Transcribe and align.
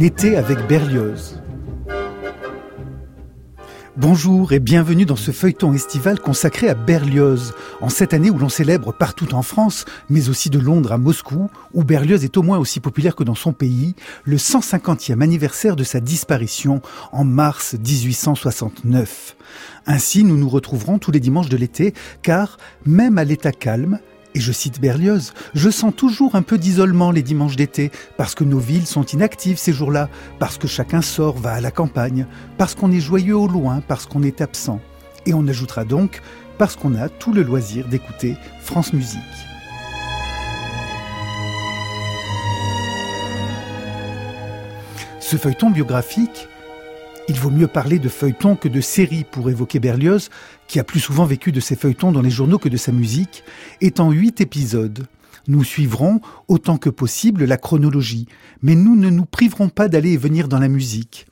en 0.00 0.02
été 0.02 0.36
avec 0.36 0.66
Berlioz. 0.66 1.38
Bonjour 3.98 4.52
et 4.54 4.58
bienvenue 4.58 5.04
dans 5.04 5.16
ce 5.16 5.30
feuilleton 5.30 5.74
estival 5.74 6.20
consacré 6.20 6.70
à 6.70 6.74
Berlioz, 6.74 7.52
en 7.82 7.90
cette 7.90 8.14
année 8.14 8.30
où 8.30 8.38
l'on 8.38 8.48
célèbre 8.48 8.94
partout 8.94 9.34
en 9.34 9.42
France, 9.42 9.84
mais 10.08 10.30
aussi 10.30 10.48
de 10.48 10.58
Londres 10.58 10.92
à 10.92 10.96
Moscou, 10.96 11.50
où 11.74 11.84
Berlioz 11.84 12.24
est 12.24 12.38
au 12.38 12.42
moins 12.42 12.56
aussi 12.56 12.80
populaire 12.80 13.14
que 13.14 13.24
dans 13.24 13.34
son 13.34 13.52
pays, 13.52 13.94
le 14.24 14.36
150e 14.36 15.20
anniversaire 15.20 15.76
de 15.76 15.84
sa 15.84 16.00
disparition 16.00 16.80
en 17.12 17.24
mars 17.24 17.74
1869. 17.74 19.36
Ainsi, 19.86 20.24
nous 20.24 20.38
nous 20.38 20.48
retrouverons 20.48 20.98
tous 20.98 21.10
les 21.10 21.20
dimanches 21.20 21.50
de 21.50 21.58
l'été, 21.58 21.92
car 22.22 22.56
même 22.86 23.18
à 23.18 23.24
l'état 23.24 23.52
calme, 23.52 23.98
et 24.34 24.40
je 24.40 24.52
cite 24.52 24.80
Berlioz, 24.80 25.32
je 25.54 25.70
sens 25.70 25.94
toujours 25.94 26.34
un 26.34 26.42
peu 26.42 26.58
d'isolement 26.58 27.10
les 27.10 27.22
dimanches 27.22 27.56
d'été, 27.56 27.90
parce 28.16 28.34
que 28.34 28.44
nos 28.44 28.58
villes 28.58 28.86
sont 28.86 29.04
inactives 29.04 29.58
ces 29.58 29.72
jours-là, 29.72 30.08
parce 30.38 30.58
que 30.58 30.68
chacun 30.68 31.02
sort, 31.02 31.36
va 31.38 31.52
à 31.52 31.60
la 31.60 31.70
campagne, 31.70 32.26
parce 32.58 32.74
qu'on 32.74 32.92
est 32.92 33.00
joyeux 33.00 33.36
au 33.36 33.48
loin, 33.48 33.82
parce 33.86 34.06
qu'on 34.06 34.22
est 34.22 34.40
absent. 34.40 34.80
Et 35.26 35.34
on 35.34 35.46
ajoutera 35.48 35.84
donc, 35.84 36.20
parce 36.58 36.76
qu'on 36.76 36.94
a 36.94 37.08
tout 37.08 37.32
le 37.32 37.42
loisir 37.42 37.88
d'écouter 37.88 38.36
France 38.62 38.92
Musique. 38.92 39.20
Ce 45.20 45.36
feuilleton 45.36 45.70
biographique, 45.70 46.48
il 47.30 47.38
vaut 47.38 47.50
mieux 47.50 47.68
parler 47.68 48.00
de 48.00 48.08
feuilleton 48.08 48.56
que 48.56 48.66
de 48.66 48.80
série 48.80 49.22
pour 49.22 49.48
évoquer 49.50 49.78
Berlioz, 49.78 50.30
qui 50.66 50.80
a 50.80 50.84
plus 50.84 50.98
souvent 50.98 51.26
vécu 51.26 51.52
de 51.52 51.60
ses 51.60 51.76
feuilletons 51.76 52.10
dans 52.10 52.22
les 52.22 52.30
journaux 52.30 52.58
que 52.58 52.68
de 52.68 52.76
sa 52.76 52.90
musique, 52.90 53.44
est 53.80 54.00
en 54.00 54.10
huit 54.10 54.40
épisodes. 54.40 55.06
Nous 55.46 55.62
suivrons 55.62 56.20
autant 56.48 56.76
que 56.76 56.90
possible 56.90 57.44
la 57.44 57.56
chronologie, 57.56 58.26
mais 58.62 58.74
nous 58.74 58.96
ne 58.96 59.10
nous 59.10 59.26
priverons 59.26 59.68
pas 59.68 59.86
d'aller 59.86 60.14
et 60.14 60.16
venir 60.16 60.48
dans 60.48 60.58
la 60.58 60.66
musique. 60.66 61.26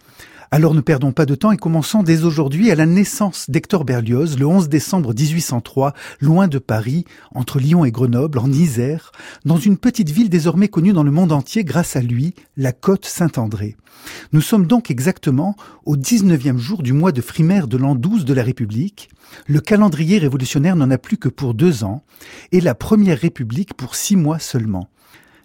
Alors 0.50 0.72
ne 0.72 0.80
perdons 0.80 1.12
pas 1.12 1.26
de 1.26 1.34
temps 1.34 1.52
et 1.52 1.58
commençons 1.58 2.02
dès 2.02 2.24
aujourd'hui 2.24 2.70
à 2.70 2.74
la 2.74 2.86
naissance 2.86 3.50
d'Hector 3.50 3.84
Berlioz 3.84 4.38
le 4.38 4.46
11 4.46 4.70
décembre 4.70 5.12
1803, 5.12 5.92
loin 6.22 6.48
de 6.48 6.58
Paris, 6.58 7.04
entre 7.34 7.58
Lyon 7.58 7.84
et 7.84 7.90
Grenoble, 7.90 8.38
en 8.38 8.50
Isère, 8.50 9.12
dans 9.44 9.58
une 9.58 9.76
petite 9.76 10.08
ville 10.08 10.30
désormais 10.30 10.68
connue 10.68 10.94
dans 10.94 11.02
le 11.02 11.10
monde 11.10 11.32
entier 11.32 11.64
grâce 11.64 11.96
à 11.96 12.00
lui, 12.00 12.32
la 12.56 12.72
Côte 12.72 13.04
Saint-André. 13.04 13.76
Nous 14.32 14.40
sommes 14.40 14.66
donc 14.66 14.90
exactement 14.90 15.54
au 15.84 15.98
19e 15.98 16.56
jour 16.56 16.82
du 16.82 16.94
mois 16.94 17.12
de 17.12 17.20
Frimaire 17.20 17.68
de 17.68 17.76
l'an 17.76 17.94
12 17.94 18.24
de 18.24 18.32
la 18.32 18.42
République. 18.42 19.10
Le 19.46 19.60
calendrier 19.60 20.16
révolutionnaire 20.16 20.76
n'en 20.76 20.90
a 20.90 20.96
plus 20.96 21.18
que 21.18 21.28
pour 21.28 21.52
deux 21.52 21.84
ans, 21.84 22.02
et 22.52 22.62
la 22.62 22.74
Première 22.74 23.18
République 23.18 23.74
pour 23.74 23.94
six 23.96 24.16
mois 24.16 24.38
seulement. 24.38 24.88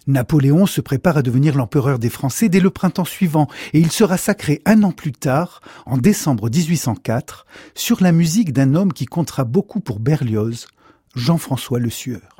Napoléon 0.06 0.66
se 0.66 0.80
prépare 0.80 1.16
à 1.16 1.22
devenir 1.22 1.56
l'empereur 1.56 1.98
des 1.98 2.10
Français 2.10 2.48
dès 2.48 2.60
le 2.60 2.70
printemps 2.70 3.04
suivant 3.04 3.48
et 3.72 3.80
il 3.80 3.90
sera 3.90 4.16
sacré 4.16 4.60
un 4.66 4.82
an 4.82 4.92
plus 4.92 5.12
tard, 5.12 5.60
en 5.86 5.96
décembre 5.96 6.50
1804, 6.50 7.46
sur 7.74 8.02
la 8.02 8.12
musique 8.12 8.52
d'un 8.52 8.74
homme 8.74 8.92
qui 8.92 9.06
comptera 9.06 9.44
beaucoup 9.44 9.80
pour 9.80 10.00
Berlioz, 10.00 10.66
Jean-François 11.14 11.78
Le 11.78 11.90
Sueur. 11.90 12.36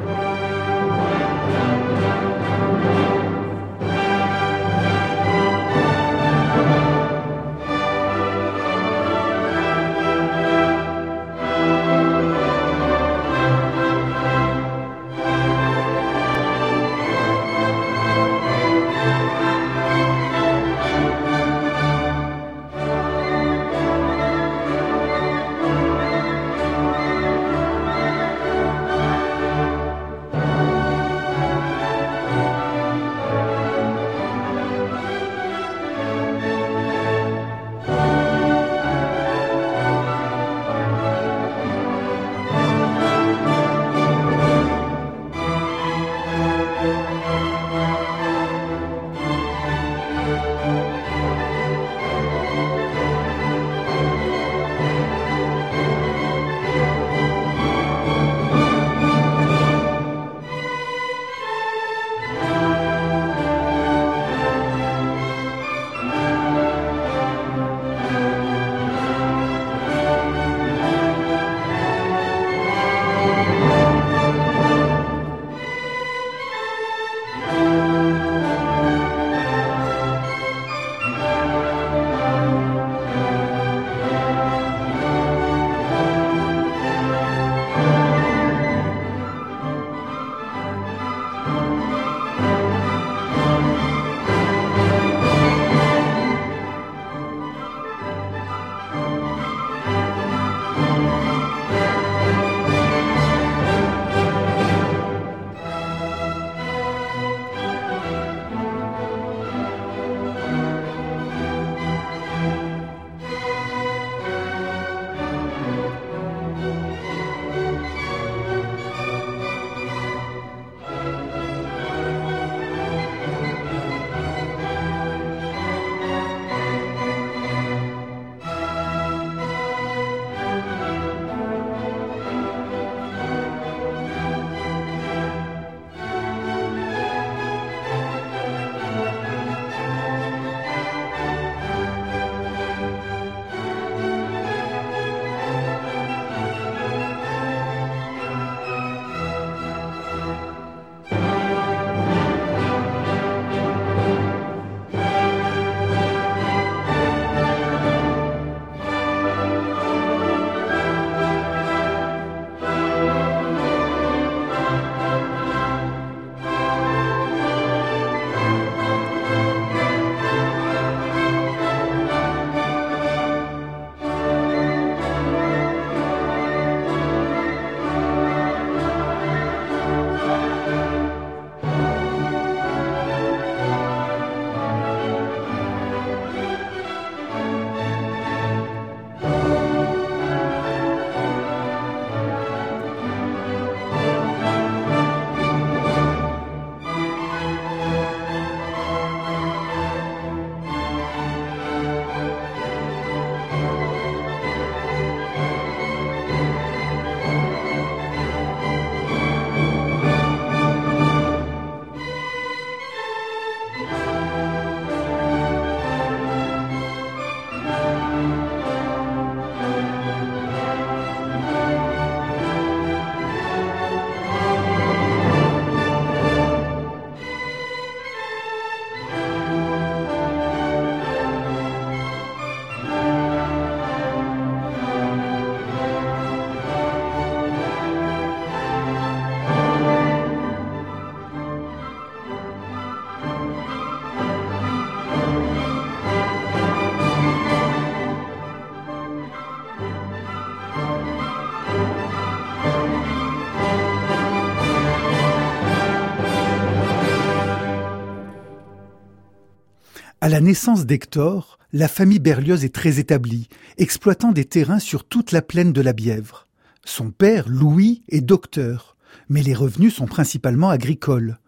La 260.34 260.40
naissance 260.40 260.84
d'Hector, 260.84 261.60
la 261.72 261.86
famille 261.86 262.18
Berlioz 262.18 262.64
est 262.64 262.74
très 262.74 262.98
établie, 262.98 263.48
exploitant 263.78 264.32
des 264.32 264.44
terrains 264.44 264.80
sur 264.80 265.04
toute 265.04 265.30
la 265.30 265.42
plaine 265.42 265.72
de 265.72 265.80
la 265.80 265.92
Bièvre. 265.92 266.48
Son 266.84 267.12
père, 267.12 267.48
Louis, 267.48 268.02
est 268.08 268.20
docteur, 268.20 268.96
mais 269.28 269.44
les 269.44 269.54
revenus 269.54 269.94
sont 269.94 270.06
principalement 270.06 270.70
agricoles. 270.70 271.38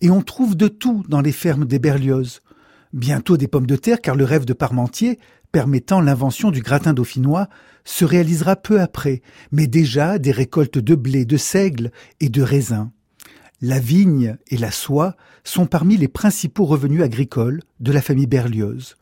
Et 0.00 0.10
on 0.10 0.20
trouve 0.20 0.56
de 0.56 0.66
tout 0.66 1.04
dans 1.08 1.20
les 1.20 1.30
fermes 1.30 1.64
des 1.64 1.78
Berlioz. 1.78 2.40
Bientôt 2.92 3.36
des 3.36 3.46
pommes 3.46 3.68
de 3.68 3.76
terre, 3.76 4.00
car 4.00 4.16
le 4.16 4.24
rêve 4.24 4.46
de 4.46 4.52
Parmentier, 4.52 5.20
permettant 5.52 6.00
l'invention 6.00 6.50
du 6.50 6.60
gratin 6.60 6.92
dauphinois, 6.92 7.48
se 7.84 8.04
réalisera 8.04 8.56
peu 8.56 8.80
après, 8.80 9.22
mais 9.52 9.68
déjà 9.68 10.18
des 10.18 10.32
récoltes 10.32 10.78
de 10.78 10.96
blé, 10.96 11.24
de 11.24 11.36
seigle 11.36 11.92
et 12.18 12.30
de 12.30 12.42
raisins. 12.42 12.90
La 13.66 13.78
vigne 13.78 14.36
et 14.48 14.58
la 14.58 14.70
soie 14.70 15.16
sont 15.42 15.64
parmi 15.64 15.96
les 15.96 16.06
principaux 16.06 16.66
revenus 16.66 17.00
agricoles 17.00 17.62
de 17.80 17.92
la 17.92 18.02
famille 18.02 18.26
Berlioz. 18.26 18.96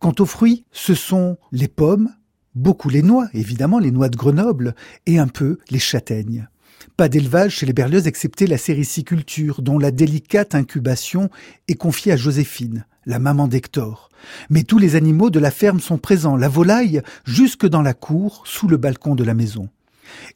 Quant 0.00 0.14
aux 0.18 0.26
fruits, 0.26 0.64
ce 0.72 0.94
sont 0.94 1.38
les 1.52 1.68
pommes, 1.68 2.10
beaucoup 2.56 2.88
les 2.88 3.02
noix, 3.02 3.28
évidemment 3.32 3.78
les 3.78 3.92
noix 3.92 4.08
de 4.08 4.16
Grenoble, 4.16 4.74
et 5.06 5.20
un 5.20 5.28
peu 5.28 5.60
les 5.70 5.78
châtaignes. 5.78 6.48
Pas 6.96 7.08
d'élevage 7.08 7.58
chez 7.58 7.66
les 7.66 7.72
Berlioz 7.72 8.08
excepté 8.08 8.48
la 8.48 8.58
sériciculture, 8.58 9.62
dont 9.62 9.78
la 9.78 9.92
délicate 9.92 10.56
incubation 10.56 11.30
est 11.68 11.76
confiée 11.76 12.10
à 12.10 12.16
Joséphine, 12.16 12.86
la 13.06 13.20
maman 13.20 13.46
d'Hector. 13.46 14.08
Mais 14.50 14.64
tous 14.64 14.78
les 14.78 14.96
animaux 14.96 15.30
de 15.30 15.38
la 15.38 15.52
ferme 15.52 15.78
sont 15.78 15.98
présents, 15.98 16.34
la 16.34 16.48
volaille 16.48 17.02
jusque 17.24 17.68
dans 17.68 17.82
la 17.82 17.94
cour, 17.94 18.42
sous 18.46 18.66
le 18.66 18.78
balcon 18.78 19.14
de 19.14 19.22
la 19.22 19.34
maison. 19.34 19.68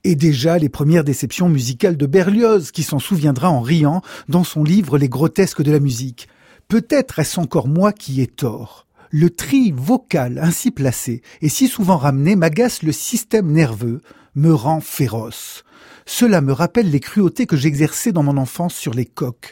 Et 0.04 0.14
déjà 0.14 0.58
les 0.58 0.68
premières 0.68 1.04
déceptions 1.04 1.48
musicales 1.48 1.96
de 1.96 2.06
Berlioz, 2.06 2.70
qui 2.70 2.82
s'en 2.82 2.98
souviendra 2.98 3.50
en 3.50 3.60
riant 3.60 4.02
dans 4.28 4.44
son 4.44 4.64
livre 4.64 4.98
Les 4.98 5.08
grotesques 5.08 5.62
de 5.62 5.72
la 5.72 5.80
musique. 5.80 6.28
Peut-être 6.68 7.18
est-ce 7.18 7.38
encore 7.38 7.68
moi 7.68 7.92
qui 7.92 8.20
ai 8.20 8.26
tort. 8.26 8.86
Le 9.10 9.30
tri 9.30 9.72
vocal 9.72 10.38
ainsi 10.42 10.70
placé 10.70 11.22
et 11.40 11.48
si 11.48 11.68
souvent 11.68 11.96
ramené 11.96 12.34
m'agace 12.34 12.82
le 12.82 12.92
système 12.92 13.52
nerveux, 13.52 14.00
me 14.34 14.52
rend 14.52 14.80
féroce. 14.80 15.64
Cela 16.06 16.40
me 16.40 16.52
rappelle 16.52 16.90
les 16.90 17.00
cruautés 17.00 17.46
que 17.46 17.56
j'exerçais 17.56 18.12
dans 18.12 18.22
mon 18.22 18.36
enfance 18.36 18.74
sur 18.74 18.94
les 18.94 19.06
coqs. 19.06 19.50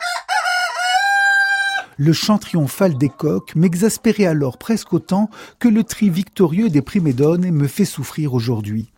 Le 1.96 2.12
chant 2.12 2.38
triomphal 2.38 2.98
des 2.98 3.08
coqs 3.08 3.54
m'exaspérait 3.54 4.26
alors 4.26 4.58
presque 4.58 4.92
autant 4.92 5.30
que 5.60 5.68
le 5.68 5.84
tri 5.84 6.10
victorieux 6.10 6.68
des 6.68 6.82
primédones 6.82 7.50
me 7.50 7.68
fait 7.68 7.84
souffrir 7.84 8.34
aujourd'hui. 8.34 8.93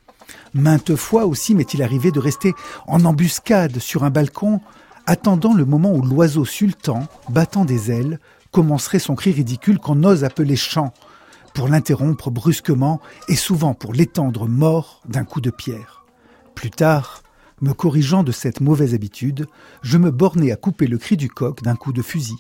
Maintes 0.55 0.97
fois 0.97 1.27
aussi 1.27 1.55
m'est-il 1.55 1.83
arrivé 1.83 2.11
de 2.11 2.21
rester 2.21 2.55
en 2.87 3.05
embuscade 3.05 3.79
sur 3.79 4.05
un 4.05 4.11
balcon, 4.11 4.61
attendant 5.07 5.55
le 5.55 5.65
moment 5.65 5.93
où 5.93 6.03
l'oiseau 6.03 6.45
sultan, 6.45 7.07
battant 7.29 7.65
des 7.65 7.91
ailes, 7.91 8.19
commencerait 8.51 8.99
son 8.99 9.15
cri 9.15 9.33
ridicule 9.33 9.79
qu'on 9.79 10.03
ose 10.05 10.25
appeler 10.25 10.57
chant, 10.57 10.93
pour 11.55 11.69
l'interrompre 11.69 12.31
brusquement 12.31 13.01
et 13.29 13.37
souvent 13.37 13.75
pour 13.75 13.93
l'étendre 13.93 14.47
mort 14.49 15.03
d'un 15.09 15.25
coup 15.25 15.41
de 15.41 15.51
pierre. 15.51 16.05
Plus 16.55 16.71
tard, 16.71 17.23
me 17.61 17.73
corrigeant 17.73 18.23
de 18.23 18.33
cette 18.33 18.61
mauvaise 18.61 18.95
habitude, 18.95 19.47
je 19.83 19.97
me 19.99 20.11
bornais 20.11 20.53
à 20.53 20.57
couper 20.57 20.87
le 20.87 20.99
cri 20.99 21.17
du 21.17 21.29
coq 21.31 21.63
d'un 21.63 21.77
coup 21.77 21.93
de 21.93 22.03
fusil. 22.03 22.37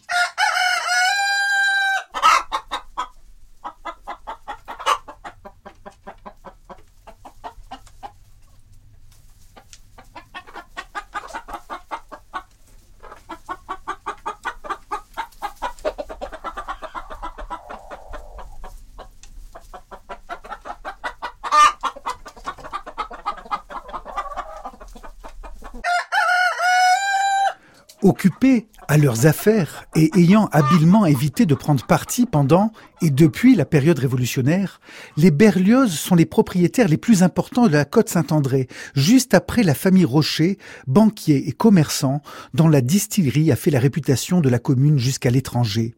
Leurs 28.96 29.26
affaires 29.26 29.84
et 29.94 30.10
ayant 30.16 30.46
habilement 30.52 31.06
évité 31.06 31.46
de 31.46 31.54
prendre 31.54 31.84
parti 31.86 32.26
pendant 32.26 32.72
et 33.02 33.10
depuis 33.10 33.54
la 33.54 33.64
période 33.64 33.98
révolutionnaire, 33.98 34.80
les 35.16 35.30
Berlioz 35.30 35.90
sont 35.90 36.14
les 36.14 36.26
propriétaires 36.26 36.88
les 36.88 36.96
plus 36.96 37.22
importants 37.22 37.66
de 37.66 37.72
la 37.72 37.84
côte 37.84 38.08
Saint-André, 38.08 38.68
juste 38.94 39.34
après 39.34 39.62
la 39.62 39.74
famille 39.74 40.04
Rocher, 40.04 40.58
banquier 40.86 41.48
et 41.48 41.52
commerçant, 41.52 42.22
dont 42.54 42.68
la 42.68 42.80
distillerie 42.80 43.52
a 43.52 43.56
fait 43.56 43.70
la 43.70 43.80
réputation 43.80 44.40
de 44.40 44.48
la 44.48 44.58
commune 44.58 44.98
jusqu'à 44.98 45.30
l'étranger. 45.30 45.94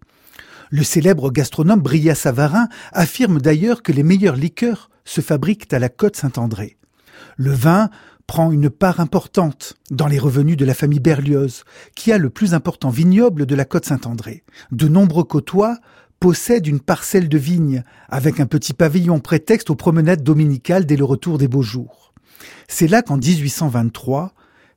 Le 0.70 0.82
célèbre 0.82 1.30
gastronome 1.30 1.80
Bria 1.80 2.14
Savarin 2.14 2.68
affirme 2.92 3.40
d'ailleurs 3.40 3.82
que 3.82 3.92
les 3.92 4.02
meilleurs 4.02 4.36
liqueurs 4.36 4.90
se 5.04 5.20
fabriquent 5.20 5.72
à 5.72 5.78
la 5.78 5.88
côte 5.88 6.16
Saint-André. 6.16 6.76
Le 7.36 7.52
vin 7.52 7.90
prend 8.28 8.52
une 8.52 8.68
part 8.68 9.00
importante 9.00 9.74
dans 9.90 10.06
les 10.06 10.18
revenus 10.18 10.58
de 10.58 10.66
la 10.66 10.74
famille 10.74 11.00
Berlioz, 11.00 11.64
qui 11.96 12.12
a 12.12 12.18
le 12.18 12.28
plus 12.28 12.52
important 12.54 12.90
vignoble 12.90 13.46
de 13.46 13.54
la 13.56 13.64
côte 13.64 13.86
Saint-André. 13.86 14.44
De 14.70 14.86
nombreux 14.86 15.24
côtois 15.24 15.78
possèdent 16.20 16.66
une 16.66 16.80
parcelle 16.80 17.30
de 17.30 17.38
vigne, 17.38 17.82
avec 18.08 18.38
un 18.38 18.46
petit 18.46 18.74
pavillon 18.74 19.18
prétexte 19.18 19.70
aux 19.70 19.76
promenades 19.76 20.22
dominicales 20.22 20.84
dès 20.84 20.96
le 20.96 21.04
retour 21.04 21.38
des 21.38 21.48
beaux 21.48 21.62
jours. 21.62 22.12
C'est 22.68 22.86
là 22.86 23.00
qu'en 23.00 23.16
1823, 23.16 24.34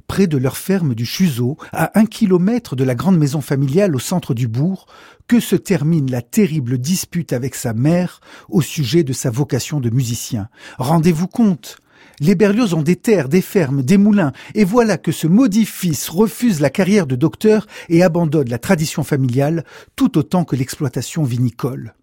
près 0.08 0.28
de 0.28 0.38
leur 0.38 0.56
ferme 0.56 0.96
du 0.96 1.06
Chuseau, 1.06 1.58
à 1.74 2.00
un 2.00 2.06
kilomètre 2.06 2.78
de 2.78 2.86
la 2.86 2.96
grande 2.96 3.18
maison 3.18 3.42
familiale 3.42 3.96
au 3.98 4.00
centre 4.00 4.34
du 4.34 4.48
bourg, 4.48 4.86
que 5.28 5.42
se 5.42 5.58
termine 5.58 6.10
la 6.10 6.22
terrible 6.22 6.78
dispute 6.78 7.34
avec 7.34 7.56
sa 7.56 7.74
mère 7.74 8.22
au 8.48 8.62
sujet 8.62 9.04
de 9.04 9.14
sa 9.14 9.30
vocation 9.30 9.82
de 9.82 9.90
musicien. 9.90 10.48
Rendez-vous 10.78 11.28
compte, 11.28 11.82
les 12.20 12.36
Berlioz 12.36 12.74
ont 12.74 12.82
des 12.82 12.96
terres, 12.96 13.30
des 13.30 13.42
fermes, 13.42 13.82
des 13.82 13.98
moulins, 13.98 14.32
et 14.56 14.64
voilà 14.64 14.98
que 14.98 15.12
ce 15.12 15.28
maudit 15.28 15.66
fils 15.66 16.10
refuse 16.10 16.60
la 16.60 16.70
carrière 16.70 17.08
de 17.08 17.16
docteur 17.16 17.68
et 17.90 18.04
abandonne 18.04 18.50
la 18.50 18.60
tradition 18.60 19.04
familiale 19.04 19.64
tout 19.96 20.18
autant 20.18 20.44
que 20.44 20.56
l'exploitation 20.56 21.24
vinicole. 21.24 21.94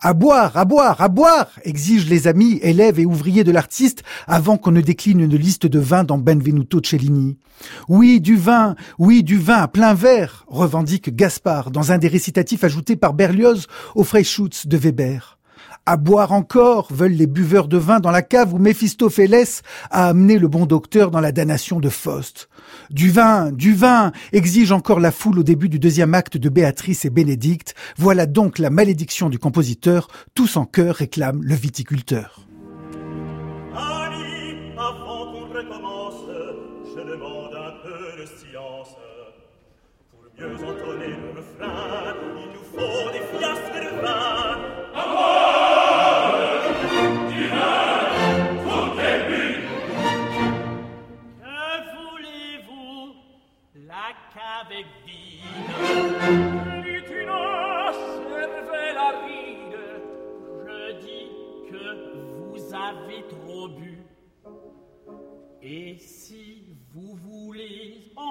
À 0.00 0.14
boire, 0.14 0.56
à 0.56 0.64
boire, 0.64 1.00
à 1.00 1.08
boire 1.08 1.48
exigent 1.64 2.08
les 2.08 2.28
amis, 2.28 2.58
élèves 2.62 3.00
et 3.00 3.06
ouvriers 3.06 3.44
de 3.44 3.50
l'artiste 3.50 4.02
avant 4.26 4.56
qu'on 4.56 4.70
ne 4.70 4.80
décline 4.80 5.20
une 5.20 5.36
liste 5.36 5.66
de 5.66 5.78
vins 5.78 6.04
dans 6.04 6.18
Benvenuto 6.18 6.80
Cellini. 6.82 7.36
Oui, 7.88 8.20
du 8.20 8.36
vin, 8.36 8.76
oui, 8.98 9.22
du 9.22 9.38
vin 9.38 9.56
à 9.56 9.68
plein 9.68 9.94
verre, 9.94 10.44
revendique 10.48 11.14
Gaspard 11.14 11.70
dans 11.70 11.92
un 11.92 11.98
des 11.98 12.08
récitatifs 12.08 12.64
ajoutés 12.64 12.96
par 12.96 13.14
Berlioz 13.14 13.66
au 13.94 14.04
Freischutz 14.04 14.66
de 14.66 14.76
Weber. 14.76 15.37
À 15.90 15.96
boire 15.96 16.32
encore, 16.32 16.88
veulent 16.92 17.12
les 17.12 17.26
buveurs 17.26 17.66
de 17.66 17.78
vin 17.78 17.98
dans 17.98 18.10
la 18.10 18.20
cave 18.20 18.52
où 18.52 18.58
Méphistophélès 18.58 19.62
a 19.90 20.08
amené 20.08 20.38
le 20.38 20.46
bon 20.46 20.66
docteur 20.66 21.10
dans 21.10 21.22
la 21.22 21.32
damnation 21.32 21.80
de 21.80 21.88
Faust. 21.88 22.50
Du 22.90 23.10
vin, 23.10 23.52
du 23.52 23.72
vin, 23.72 24.12
exige 24.32 24.70
encore 24.70 25.00
la 25.00 25.10
foule 25.10 25.38
au 25.38 25.42
début 25.42 25.70
du 25.70 25.78
deuxième 25.78 26.12
acte 26.12 26.36
de 26.36 26.50
Béatrice 26.50 27.06
et 27.06 27.10
Bénédicte. 27.10 27.74
Voilà 27.96 28.26
donc 28.26 28.58
la 28.58 28.68
malédiction 28.68 29.30
du 29.30 29.38
compositeur. 29.38 30.08
Tous 30.34 30.58
en 30.58 30.66
chœur 30.66 30.96
réclament 30.96 31.42
le 31.42 31.54
viticulteur. 31.54 32.47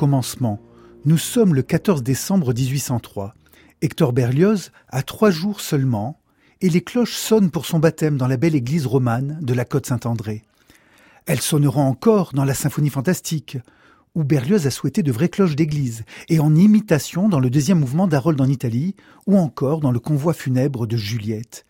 commencement. 0.00 0.58
Nous 1.04 1.18
sommes 1.18 1.54
le 1.54 1.60
14 1.60 2.02
décembre 2.02 2.54
1803. 2.54 3.34
Hector 3.82 4.14
Berlioz 4.14 4.70
a 4.88 5.02
trois 5.02 5.30
jours 5.30 5.60
seulement, 5.60 6.18
et 6.62 6.70
les 6.70 6.80
cloches 6.80 7.16
sonnent 7.16 7.50
pour 7.50 7.66
son 7.66 7.78
baptême 7.78 8.16
dans 8.16 8.26
la 8.26 8.38
belle 8.38 8.54
église 8.54 8.86
romane 8.86 9.38
de 9.42 9.52
la 9.52 9.66
Côte 9.66 9.84
Saint-André. 9.84 10.42
Elles 11.26 11.42
sonneront 11.42 11.82
encore 11.82 12.32
dans 12.32 12.46
la 12.46 12.54
symphonie 12.54 12.88
fantastique, 12.88 13.58
où 14.14 14.24
Berlioz 14.24 14.66
a 14.66 14.70
souhaité 14.70 15.02
de 15.02 15.12
vraies 15.12 15.28
cloches 15.28 15.56
d'église, 15.56 16.04
et 16.28 16.40
en 16.40 16.54
imitation 16.54 17.28
dans 17.28 17.40
le 17.40 17.50
deuxième 17.50 17.78
mouvement 17.78 18.08
d'Harold 18.08 18.40
en 18.40 18.48
Italie, 18.48 18.96
ou 19.26 19.36
encore 19.36 19.80
dans 19.80 19.92
le 19.92 20.00
convoi 20.00 20.34
funèbre 20.34 20.86
de 20.86 20.96
Juliette. 20.96 21.64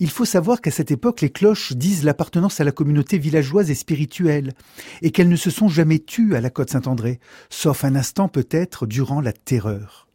Il 0.00 0.10
faut 0.10 0.24
savoir 0.24 0.60
qu'à 0.60 0.70
cette 0.70 0.90
époque, 0.90 1.20
les 1.20 1.30
cloches 1.30 1.72
disent 1.72 2.04
l'appartenance 2.04 2.60
à 2.60 2.64
la 2.64 2.72
communauté 2.72 3.18
villageoise 3.18 3.70
et 3.70 3.74
spirituelle, 3.74 4.54
et 5.02 5.10
qu'elles 5.10 5.28
ne 5.28 5.36
se 5.36 5.50
sont 5.50 5.68
jamais 5.68 6.00
tues 6.00 6.34
à 6.34 6.40
la 6.40 6.50
côte 6.50 6.70
Saint-André, 6.70 7.20
sauf 7.48 7.84
un 7.84 7.94
instant 7.94 8.28
peut-être 8.28 8.86
durant 8.86 9.20
la 9.20 9.32
terreur. 9.32 10.08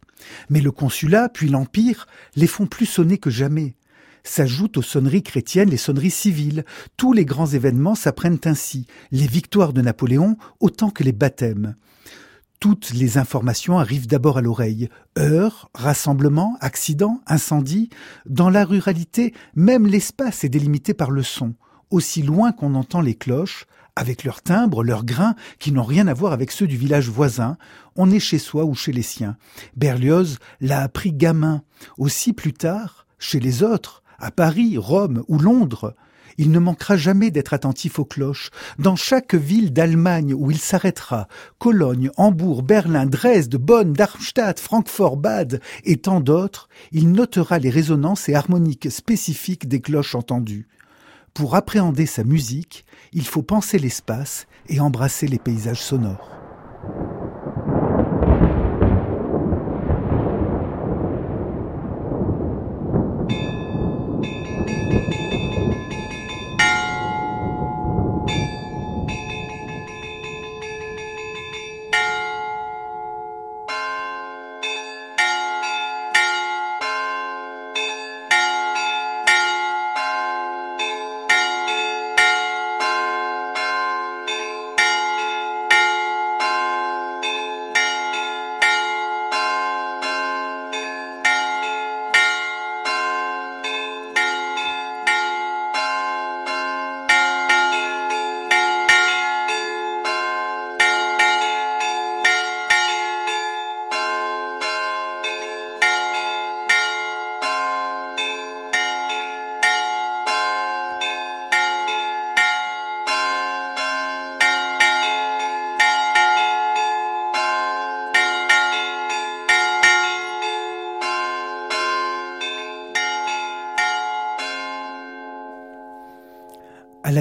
Mais 0.50 0.62
le 0.62 0.72
consulat, 0.72 1.30
puis 1.30 1.48
l'Empire, 1.48 2.08
les 2.36 2.48
font 2.48 2.68
plus 2.68 2.86
sonner 2.86 3.18
que 3.18 3.30
jamais. 3.30 3.76
S'ajoutent 4.24 4.78
aux 4.78 4.82
sonneries 4.82 5.24
chrétiennes 5.24 5.70
les 5.70 5.78
sonneries 5.78 6.12
civiles. 6.12 6.66
Tous 6.98 7.14
les 7.14 7.26
grands 7.26 7.48
événements 7.48 7.96
s'apprennent 7.96 8.40
ainsi, 8.46 8.88
les 9.12 9.28
victoires 9.28 9.74
de 9.74 9.82
Napoléon 9.82 10.38
autant 10.60 10.90
que 10.90 11.04
les 11.04 11.12
baptêmes. 11.12 11.76
Toutes 12.60 12.92
les 12.92 13.18
informations 13.18 13.80
arrivent 13.80 14.08
d'abord 14.08 14.38
à 14.38 14.42
l'oreille. 14.42 14.90
Heures, 15.18 15.70
rassemblements, 15.74 16.58
accidents, 16.60 17.22
incendies. 17.26 17.90
Dans 18.26 18.50
la 18.50 18.66
ruralité, 18.66 19.34
même 19.56 19.88
l'espace 19.88 20.44
est 20.44 20.50
délimité 20.50 20.94
par 20.94 21.10
le 21.10 21.24
son. 21.24 21.56
Aussi 21.90 22.22
loin 22.22 22.52
qu'on 22.52 22.76
entend 22.76 23.00
les 23.00 23.16
cloches, 23.16 23.66
avec 23.96 24.26
leurs 24.26 24.42
timbres, 24.42 24.84
leurs 24.84 25.06
grains, 25.06 25.36
qui 25.58 25.72
n'ont 25.72 25.84
rien 25.84 26.08
à 26.08 26.14
voir 26.14 26.34
avec 26.34 26.52
ceux 26.52 26.68
du 26.68 26.76
village 26.76 27.10
voisin, 27.10 27.58
on 27.96 28.12
est 28.12 28.20
chez 28.20 28.40
soi 28.40 28.66
ou 28.66 28.76
chez 28.76 28.92
les 28.92 29.04
siens. 29.04 29.38
Berlioz 29.78 30.38
l'a 30.60 30.82
appris 30.82 31.14
gamin. 31.14 31.64
Aussi 31.98 32.34
plus 32.34 32.54
tard, 32.54 33.08
chez 33.20 33.40
les 33.40 33.64
autres, 33.64 34.04
à 34.20 34.32
Paris, 34.32 34.78
Rome 34.78 35.24
ou 35.28 35.40
Londres. 35.40 35.96
Il 36.38 36.52
ne 36.52 36.60
manquera 36.60 36.96
jamais 36.96 37.32
d'être 37.32 37.54
attentif 37.54 38.00
aux 38.00 38.06
cloches. 38.06 38.50
Dans 38.78 38.96
chaque 38.96 39.36
ville 39.36 39.74
d'Allemagne 39.74 40.34
où 40.34 40.52
il 40.52 40.58
s'arrêtera, 40.58 41.28
Cologne, 41.58 42.12
Hambourg, 42.16 42.64
Berlin, 42.64 43.06
Dresde, 43.06 43.58
Bonn, 43.58 43.92
Darmstadt, 43.92 44.60
Francfort, 44.60 45.18
Bade 45.18 45.60
et 45.84 45.98
tant 45.98 46.22
d'autres, 46.22 46.70
il 46.94 47.12
notera 47.12 47.60
les 47.60 47.70
résonances 47.70 48.30
et 48.30 48.36
harmoniques 48.36 48.90
spécifiques 48.90 49.68
des 49.68 49.82
cloches 49.82 50.16
entendues. 50.16 50.68
Pour 51.34 51.56
appréhender 51.56 52.06
sa 52.06 52.24
musique, 52.24 52.86
il 53.12 53.26
faut 53.26 53.44
penser 53.44 53.78
l'espace 53.78 54.48
et 54.68 54.80
embrasser 54.80 55.28
les 55.28 55.40
paysages 55.40 55.82
sonores. 55.82 56.30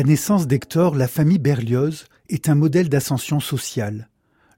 Naissance 0.08 0.46
d'Hector, 0.46 0.94
la 0.94 1.06
famille 1.06 1.38
Berlioz 1.38 2.06
est 2.30 2.48
un 2.48 2.54
modèle 2.54 2.88
d'ascension 2.88 3.40
sociale. 3.40 4.08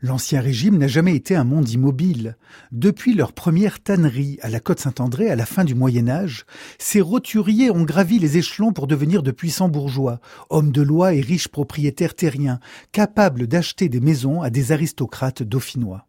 L'ancien 0.00 0.40
régime 0.40 0.78
n'a 0.78 0.86
jamais 0.86 1.16
été 1.16 1.34
un 1.34 1.42
monde 1.42 1.68
immobile. 1.68 2.36
Depuis 2.70 3.14
leur 3.14 3.32
première 3.32 3.80
tannerie 3.80 4.38
à 4.42 4.48
la 4.48 4.60
côte 4.60 4.78
Saint-André 4.78 5.28
à 5.28 5.34
la 5.34 5.46
fin 5.46 5.64
du 5.64 5.74
Moyen 5.74 6.08
Âge, 6.08 6.46
ces 6.78 7.00
roturiers 7.00 7.72
ont 7.72 7.82
gravi 7.82 8.20
les 8.20 8.38
échelons 8.38 8.72
pour 8.72 8.86
devenir 8.86 9.24
de 9.24 9.32
puissants 9.32 9.68
bourgeois, 9.68 10.20
hommes 10.50 10.70
de 10.70 10.82
loi 10.82 11.14
et 11.14 11.20
riches 11.20 11.48
propriétaires 11.48 12.14
terriens, 12.14 12.60
capables 12.92 13.48
d'acheter 13.48 13.88
des 13.88 14.00
maisons 14.00 14.42
à 14.42 14.50
des 14.50 14.70
aristocrates 14.70 15.42
dauphinois. 15.42 16.06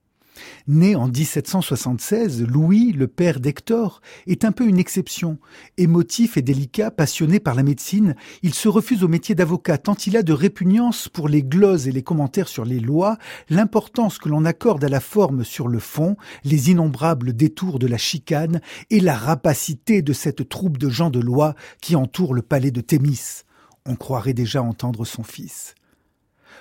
Né 0.68 0.96
en 0.96 1.08
1776, 1.08 2.46
Louis, 2.48 2.92
le 2.92 3.08
père 3.08 3.40
d'Hector, 3.40 4.02
est 4.28 4.46
un 4.46 4.52
peu 4.52 4.68
une 4.68 4.80
exception. 4.80 5.38
Émotif 5.78 6.38
et 6.38 6.42
délicat, 6.42 6.92
passionné 6.92 7.40
par 7.40 7.56
la 7.56 7.64
médecine, 7.64 8.16
il 8.44 8.54
se 8.54 8.68
refuse 8.68 9.04
au 9.04 9.08
métier 9.08 9.36
d'avocat 9.36 9.78
tant 9.78 9.96
il 9.96 10.18
a 10.18 10.24
de 10.24 10.34
répugnance 10.34 11.10
pour 11.10 11.30
les 11.30 11.44
gloses 11.44 11.88
et 11.88 11.92
les 11.92 12.04
commentaires 12.04 12.48
sur 12.48 12.66
les 12.66 12.80
lois, 12.80 13.18
l'importance 13.50 14.18
que 14.18 14.30
l'on 14.30 14.46
accorde 14.46 14.84
à 14.84 14.90
la 14.90 15.00
forme 15.00 15.44
sur 15.44 15.68
le 15.68 15.80
fond, 15.80 16.16
les 16.44 16.72
innombrables 16.72 17.34
détours 17.34 17.80
de 17.80 17.88
la 17.88 17.98
chicane 17.98 18.62
et 18.90 19.00
la 19.00 19.16
rapacité 19.16 20.02
de 20.02 20.14
cette 20.14 20.48
troupe 20.48 20.78
de 20.78 20.90
gens 20.90 21.10
de 21.10 21.20
loi 21.20 21.56
qui 21.82 21.96
entoure 21.96 22.34
le 22.34 22.42
palais 22.42 22.72
de 22.72 22.82
Thémis. 22.82 23.44
On 23.86 23.96
croirait 23.96 24.34
déjà 24.34 24.62
entendre 24.62 25.06
son 25.06 25.24
fils. 25.24 25.76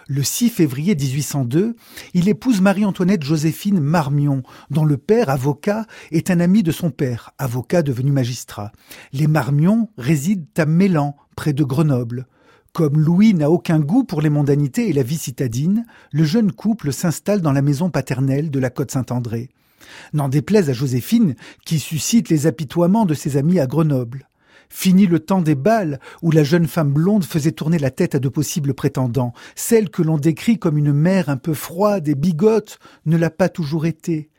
Le 0.08 0.22
6 0.22 0.50
février 0.50 0.94
1802, 0.94 1.76
il 2.14 2.28
épouse 2.28 2.60
Marie-Antoinette 2.60 3.22
Joséphine 3.22 3.80
Marmion, 3.80 4.42
dont 4.70 4.84
le 4.84 4.96
père, 4.96 5.30
avocat, 5.30 5.86
est 6.10 6.30
un 6.30 6.40
ami 6.40 6.62
de 6.62 6.72
son 6.72 6.90
père, 6.90 7.30
avocat 7.38 7.82
devenu 7.82 8.10
magistrat. 8.10 8.72
Les 9.12 9.26
Marmion 9.26 9.88
résident 9.98 10.46
à 10.56 10.66
Mélan, 10.66 11.16
près 11.36 11.52
de 11.52 11.64
Grenoble. 11.64 12.26
Comme 12.72 13.00
Louis 13.00 13.34
n'a 13.34 13.50
aucun 13.50 13.80
goût 13.80 14.04
pour 14.04 14.22
les 14.22 14.30
mondanités 14.30 14.88
et 14.88 14.92
la 14.92 15.02
vie 15.02 15.18
citadine, 15.18 15.86
le 16.12 16.24
jeune 16.24 16.52
couple 16.52 16.92
s'installe 16.92 17.40
dans 17.40 17.52
la 17.52 17.62
maison 17.62 17.90
paternelle 17.90 18.50
de 18.50 18.58
la 18.60 18.70
Côte 18.70 18.92
Saint-André. 18.92 19.50
N'en 20.12 20.28
déplaise 20.28 20.70
à 20.70 20.72
Joséphine, 20.72 21.34
qui 21.64 21.78
suscite 21.78 22.28
les 22.28 22.46
apitoiements 22.46 23.06
de 23.06 23.14
ses 23.14 23.36
amis 23.36 23.58
à 23.58 23.66
Grenoble. 23.66 24.29
Fini 24.70 25.06
le 25.06 25.18
temps 25.18 25.42
des 25.42 25.56
balles 25.56 25.98
où 26.22 26.30
la 26.30 26.44
jeune 26.44 26.66
femme 26.66 26.92
blonde 26.92 27.24
faisait 27.24 27.52
tourner 27.52 27.78
la 27.78 27.90
tête 27.90 28.14
à 28.14 28.20
de 28.20 28.28
possibles 28.28 28.72
prétendants. 28.72 29.34
Celle 29.56 29.90
que 29.90 30.02
l'on 30.02 30.16
décrit 30.16 30.58
comme 30.58 30.78
une 30.78 30.92
mère 30.92 31.28
un 31.28 31.36
peu 31.36 31.54
froide 31.54 32.08
et 32.08 32.14
bigote 32.14 32.78
ne 33.04 33.16
l'a 33.16 33.30
pas 33.30 33.48
toujours 33.48 33.84
été. 33.84 34.30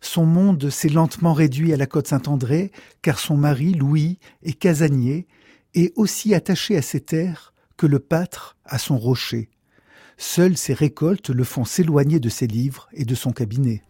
Son 0.00 0.26
monde 0.26 0.70
s'est 0.70 0.88
lentement 0.88 1.32
réduit 1.32 1.72
à 1.72 1.76
la 1.76 1.86
côte 1.86 2.08
Saint-André, 2.08 2.70
car 3.00 3.18
son 3.18 3.36
mari, 3.36 3.72
Louis, 3.72 4.18
est 4.42 4.52
casanier 4.52 5.26
et 5.74 5.92
aussi 5.96 6.34
attaché 6.34 6.76
à 6.76 6.82
ses 6.82 7.00
terres 7.00 7.54
que 7.76 7.86
le 7.86 7.98
pâtre 7.98 8.56
à 8.64 8.78
son 8.78 8.98
rocher. 8.98 9.50
Seules 10.18 10.56
ses 10.56 10.74
récoltes 10.74 11.30
le 11.30 11.44
font 11.44 11.64
s'éloigner 11.64 12.20
de 12.20 12.28
ses 12.28 12.46
livres 12.46 12.88
et 12.92 13.04
de 13.04 13.14
son 13.14 13.32
cabinet. 13.32 13.82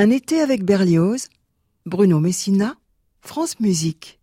Un 0.00 0.10
été 0.10 0.40
avec 0.40 0.62
Berlioz, 0.64 1.28
Bruno 1.84 2.20
Messina, 2.20 2.76
France 3.20 3.58
Musique. 3.58 4.20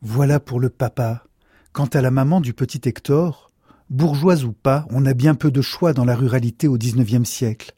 Voilà 0.00 0.38
pour 0.38 0.60
le 0.60 0.70
papa. 0.70 1.24
Quant 1.72 1.86
à 1.86 2.00
la 2.00 2.12
maman 2.12 2.40
du 2.40 2.52
petit 2.52 2.80
Hector, 2.84 3.50
bourgeoise 3.90 4.44
ou 4.44 4.52
pas, 4.52 4.86
on 4.90 5.04
a 5.04 5.14
bien 5.14 5.34
peu 5.34 5.50
de 5.50 5.62
choix 5.62 5.92
dans 5.92 6.04
la 6.04 6.14
ruralité 6.14 6.68
au 6.68 6.78
XIXe 6.78 7.28
siècle. 7.28 7.72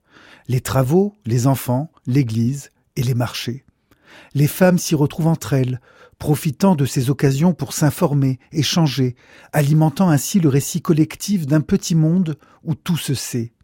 Les 0.47 0.61
travaux, 0.61 1.15
les 1.25 1.47
enfants, 1.47 1.91
l'église 2.07 2.71
et 2.97 3.03
les 3.03 3.15
marchés. 3.15 3.65
Les 4.35 4.47
femmes 4.47 4.77
s'y 4.77 4.95
retrouvent 4.95 5.29
entre 5.29 5.55
elles, 5.55 5.81
profitant 6.19 6.75
de 6.75 6.85
ces 6.85 7.09
occasions 7.09 7.55
pour 7.55 7.73
s'informer, 7.73 8.39
échanger, 8.53 9.17
alimentant 9.55 10.11
ainsi 10.11 10.39
le 10.39 10.51
récit 10.51 10.83
collectif 10.83 11.47
d'un 11.47 11.63
petit 11.63 11.95
monde 11.95 12.37
où 12.63 12.75
tout 12.75 12.99
se 12.99 13.15
sait. 13.15 13.55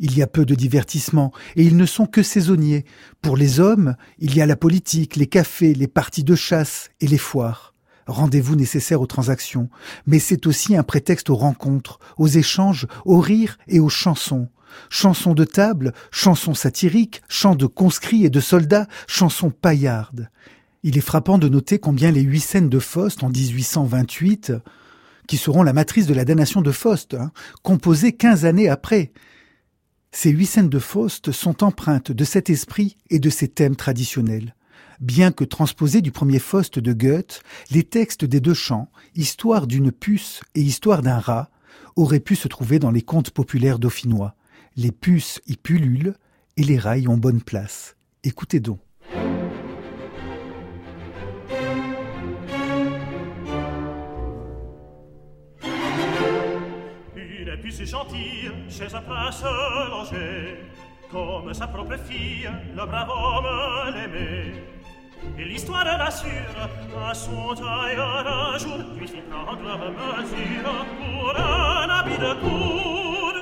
Il 0.00 0.16
y 0.16 0.22
a 0.22 0.26
peu 0.26 0.44
de 0.44 0.54
divertissement, 0.54 1.32
et 1.56 1.64
ils 1.64 1.76
ne 1.76 1.86
sont 1.86 2.06
que 2.06 2.22
saisonniers. 2.22 2.84
Pour 3.22 3.36
les 3.36 3.60
hommes, 3.60 3.94
il 4.18 4.34
y 4.34 4.40
a 4.40 4.46
la 4.46 4.56
politique, 4.56 5.16
les 5.16 5.28
cafés, 5.28 5.74
les 5.74 5.86
parties 5.86 6.24
de 6.24 6.34
chasse 6.34 6.90
et 7.00 7.06
les 7.06 7.18
foires. 7.18 7.74
Rendez-vous 8.06 8.56
nécessaires 8.56 9.00
aux 9.00 9.06
transactions, 9.06 9.70
mais 10.06 10.18
c'est 10.18 10.46
aussi 10.46 10.76
un 10.76 10.82
prétexte 10.82 11.30
aux 11.30 11.36
rencontres, 11.36 12.00
aux 12.18 12.28
échanges, 12.28 12.86
aux 13.04 13.20
rires 13.20 13.58
et 13.68 13.80
aux 13.80 13.88
chansons. 13.88 14.48
Chansons 14.90 15.34
de 15.34 15.44
table, 15.44 15.92
chansons 16.10 16.54
satiriques, 16.54 17.22
chants 17.28 17.54
de 17.54 17.66
conscrits 17.66 18.24
et 18.24 18.30
de 18.30 18.40
soldats, 18.40 18.88
chansons 19.06 19.50
paillardes. 19.50 20.28
Il 20.82 20.98
est 20.98 21.02
frappant 21.02 21.38
de 21.38 21.48
noter 21.48 21.78
combien 21.78 22.10
les 22.10 22.20
huit 22.20 22.40
scènes 22.40 22.68
de 22.68 22.78
Faust 22.78 23.22
en 23.22 23.30
1828, 23.30 24.52
qui 25.26 25.38
seront 25.38 25.62
la 25.62 25.72
matrice 25.72 26.06
de 26.06 26.14
la 26.14 26.26
damnation 26.26 26.60
de 26.60 26.72
Faust, 26.72 27.14
hein, 27.14 27.30
composées 27.62 28.12
quinze 28.12 28.44
années 28.44 28.68
après, 28.68 29.12
ces 30.14 30.30
huit 30.30 30.46
scènes 30.46 30.68
de 30.68 30.78
Faust 30.78 31.32
sont 31.32 31.64
empreintes 31.64 32.12
de 32.12 32.24
cet 32.24 32.48
esprit 32.48 32.96
et 33.10 33.18
de 33.18 33.30
ces 33.30 33.48
thèmes 33.48 33.74
traditionnels. 33.74 34.54
Bien 35.00 35.32
que 35.32 35.42
transposés 35.42 36.02
du 36.02 36.12
premier 36.12 36.38
Faust 36.38 36.78
de 36.78 36.92
Goethe, 36.92 37.42
les 37.72 37.82
textes 37.82 38.24
des 38.24 38.38
deux 38.38 38.54
chants, 38.54 38.88
Histoire 39.16 39.66
d'une 39.66 39.90
puce 39.90 40.40
et 40.54 40.62
Histoire 40.62 41.02
d'un 41.02 41.18
rat, 41.18 41.50
auraient 41.96 42.20
pu 42.20 42.36
se 42.36 42.46
trouver 42.46 42.78
dans 42.78 42.92
les 42.92 43.02
contes 43.02 43.30
populaires 43.30 43.80
dauphinois. 43.80 44.36
Les 44.76 44.92
puces 44.92 45.40
y 45.48 45.56
pullulent 45.56 46.14
et 46.56 46.62
les 46.62 46.78
rats 46.78 46.96
y 46.96 47.08
ont 47.08 47.18
bonne 47.18 47.42
place. 47.42 47.96
Écoutez 48.22 48.60
donc. 48.60 48.78
ce 58.74 58.88
saprà 58.88 59.30
solo 59.30 60.04
ce 60.04 60.56
comme 61.08 61.54
sa 61.54 61.68
propre 61.68 61.96
fille 61.96 62.50
le 62.76 62.84
brave 62.84 63.08
homme 63.08 63.46
me. 64.12 65.40
Et 65.40 65.44
l'histoire 65.44 65.84
l'assure 65.84 66.58
à 67.08 67.14
son 67.14 67.54
tailleur 67.54 68.26
un 68.26 68.58
jour 68.58 68.78
lui 68.98 69.06
fit 69.06 69.22
prendre 69.30 69.62
la 69.62 69.76
mesure 69.98 70.86
pour 70.98 71.38
un 71.38 71.88
habit 71.88 72.18
de 72.18 72.32
cour 72.42 73.32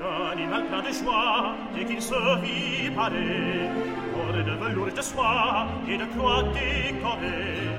L'animal 0.00 0.64
plein 0.66 0.82
de 0.82 0.92
joie 0.92 1.54
dès 1.72 1.84
qu'il 1.84 2.02
se 2.02 2.40
vit 2.42 2.90
parler 2.90 3.70
de 4.44 4.52
velours 4.64 4.92
de 4.94 5.02
soie 5.02 5.66
et 5.88 5.96
de 5.96 6.04
croix 6.16 6.42
décorées 6.54 7.70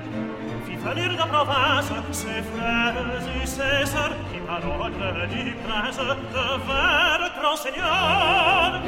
fit 0.66 0.76
venir 0.76 1.10
de 1.12 1.28
province 1.28 1.90
ses 2.12 2.42
frères 2.52 2.94
et 3.42 3.46
ses 3.46 3.86
sœurs 3.86 4.16
qui 4.32 4.40
par 4.46 4.62
ordre 4.64 5.26
du 5.28 5.54
prince 5.66 5.98
devinrent 5.98 7.30
grands 7.40 7.56
seigneurs 7.56 8.82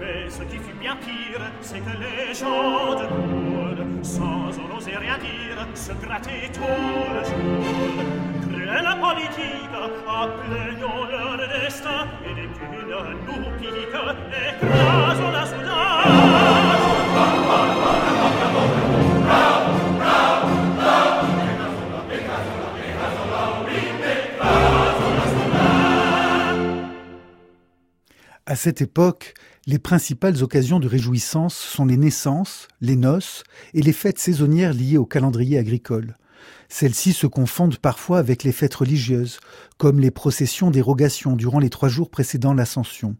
mais 0.00 0.28
ce 0.28 0.42
qui 0.42 0.58
fut 0.58 0.78
bien 0.80 0.96
pire 0.96 1.44
c'est 1.60 1.80
que 1.80 1.94
les 2.04 2.34
gens 2.34 2.94
de 3.00 3.06
cour 3.06 3.84
sans 4.02 4.50
oser 4.76 4.96
rien 4.96 5.18
dire 5.18 5.66
se 5.74 5.92
grattaient 6.04 6.50
tout 6.52 6.60
le 7.14 7.24
jour 7.24 8.29
À 28.46 28.56
cette 28.56 28.82
époque, 28.82 29.34
les 29.66 29.78
principales 29.78 30.42
occasions 30.42 30.80
de 30.80 30.88
réjouissance 30.88 31.54
sont 31.54 31.86
les 31.86 31.96
naissances, 31.96 32.66
les 32.80 32.96
noces 32.96 33.44
et 33.74 33.82
les 33.82 33.92
fêtes 33.92 34.18
saisonnières 34.18 34.74
liées 34.74 34.98
au 34.98 35.06
calendrier 35.06 35.58
agricole. 35.58 36.16
Celles-ci 36.68 37.12
se 37.12 37.26
confondent 37.26 37.78
parfois 37.78 38.18
avec 38.18 38.44
les 38.44 38.52
fêtes 38.52 38.74
religieuses, 38.74 39.40
comme 39.76 40.00
les 40.00 40.10
processions 40.10 40.70
d'érogation 40.70 41.36
durant 41.36 41.58
les 41.58 41.70
trois 41.70 41.88
jours 41.88 42.10
précédant 42.10 42.54
l'Ascension. 42.54 43.16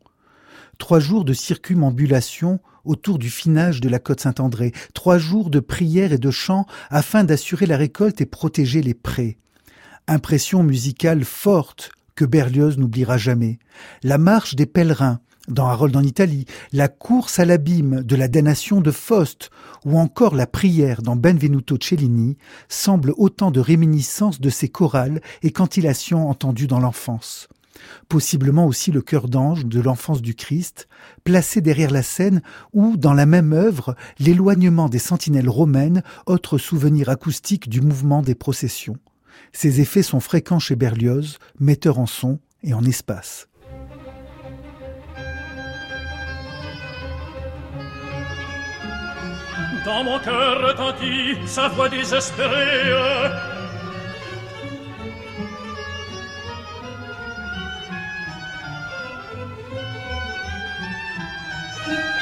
Trois 0.79 1.01
jours 1.01 1.25
de 1.25 1.33
circumambulation 1.33 2.61
autour 2.85 3.19
du 3.19 3.29
finage 3.29 3.81
de 3.81 3.89
la 3.89 3.99
côte 3.99 4.21
Saint-André, 4.21 4.73
trois 4.95 5.19
jours 5.19 5.51
de 5.51 5.61
prières 5.61 6.13
et 6.13 6.19
de 6.19 6.31
chants 6.31 6.67
afin 6.89 7.25
d'assurer 7.25 7.67
la 7.67 7.77
récolte 7.77 8.21
et 8.21 8.27
protéger 8.27 8.83
les 8.83 8.95
prés. 8.95 9.37
Impression 10.09 10.63
musicale 10.63 11.25
forte 11.25 11.91
que 12.15 12.25
Berlioz 12.25 12.79
n'oubliera 12.79 13.19
jamais. 13.19 13.59
La 14.03 14.19
marche 14.19 14.55
des 14.55 14.67
pèlerins, 14.67 15.21
dans 15.49 15.67
Harold 15.67 15.97
en 15.97 16.03
Italie, 16.03 16.45
la 16.73 16.89
course 16.89 17.39
à 17.39 17.45
l'abîme 17.45 18.03
de 18.03 18.17
la 18.17 18.29
damnation 18.29 18.81
de 18.81 18.91
Faust, 18.91 19.51
ou 19.85 19.99
encore 19.99 20.35
la 20.35 20.47
prière 20.47 21.03
dans 21.03 21.17
Benvenuto 21.17 21.77
Cellini, 21.81 22.37
semblent 22.69 23.15
autant 23.17 23.51
de 23.51 23.61
réminiscences 23.61 24.41
de 24.41 24.51
ces 24.51 24.69
chorales 24.69 25.21
et 25.43 25.51
cantilations 25.51 26.29
entendues 26.29 26.67
dans 26.67 26.81
l'enfance. 26.81 27.49
Possiblement 28.09 28.67
aussi 28.67 28.93
le 28.93 29.01
cœur 29.01 29.29
d'ange 29.29 29.65
de 29.65 29.81
l'enfance 29.81 30.21
du 30.21 30.35
Christ, 30.35 30.89
placé 31.25 31.61
derrière 31.61 31.91
la 31.91 32.03
scène, 32.03 32.43
ou, 32.73 32.97
dans 32.97 33.15
la 33.15 33.27
même 33.27 33.53
œuvre, 33.53 33.97
l'éloignement 34.19 34.89
des 34.89 34.99
sentinelles 34.99 35.49
romaines, 35.49 36.03
autre 36.27 36.59
souvenir 36.59 37.09
acoustique 37.09 37.69
du 37.69 37.81
mouvement 37.81 38.23
des 38.23 38.35
processions. 38.35 38.99
Ces 39.53 39.81
effets 39.81 40.03
sont 40.03 40.21
fréquents 40.21 40.59
chez 40.59 40.77
Berlioz, 40.77 41.39
metteur 41.59 41.99
en 41.99 42.07
son 42.07 42.39
et 42.63 42.75
en 42.75 42.85
espace. 42.85 43.50
Dans 49.91 50.05
mon 50.05 50.19
cœur 50.21 50.55
retentit 50.69 51.37
sa 51.47 51.67
voix 51.69 51.89
désespérée. 51.89 52.93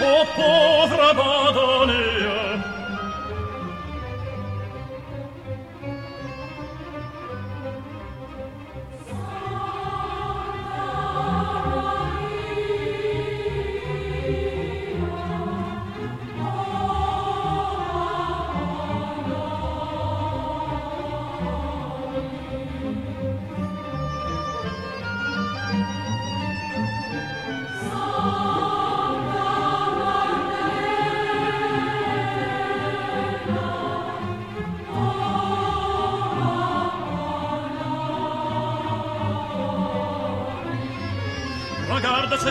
Ô 0.01 0.17
pauvre 0.37 1.01
abandonné, 1.13 2.08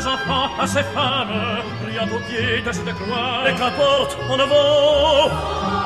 enfants, 0.06 0.50
à 0.60 0.68
ses 0.68 0.84
femmes, 0.84 1.62
priant 1.84 2.08
au 2.16 2.20
pied 2.28 2.62
de 2.62 2.72
cette 2.72 2.94
croix. 2.94 3.50
Et 3.50 3.54
qu'importe, 3.56 4.18
en 4.30 4.40
avant 4.40 5.77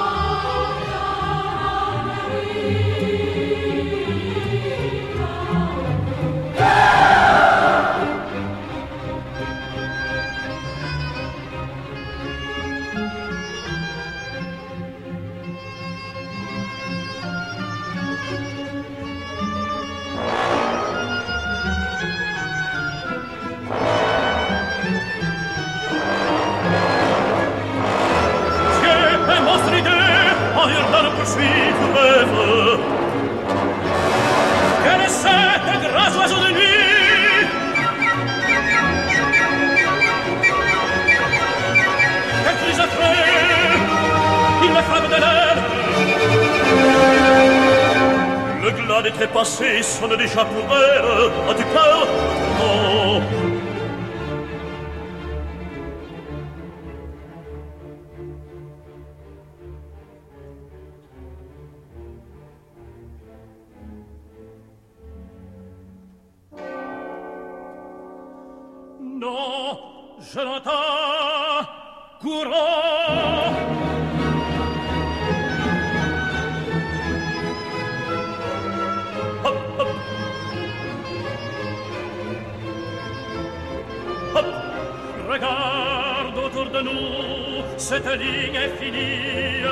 cette 87.81 88.05
ligne 88.05 88.57
infinie 88.57 89.63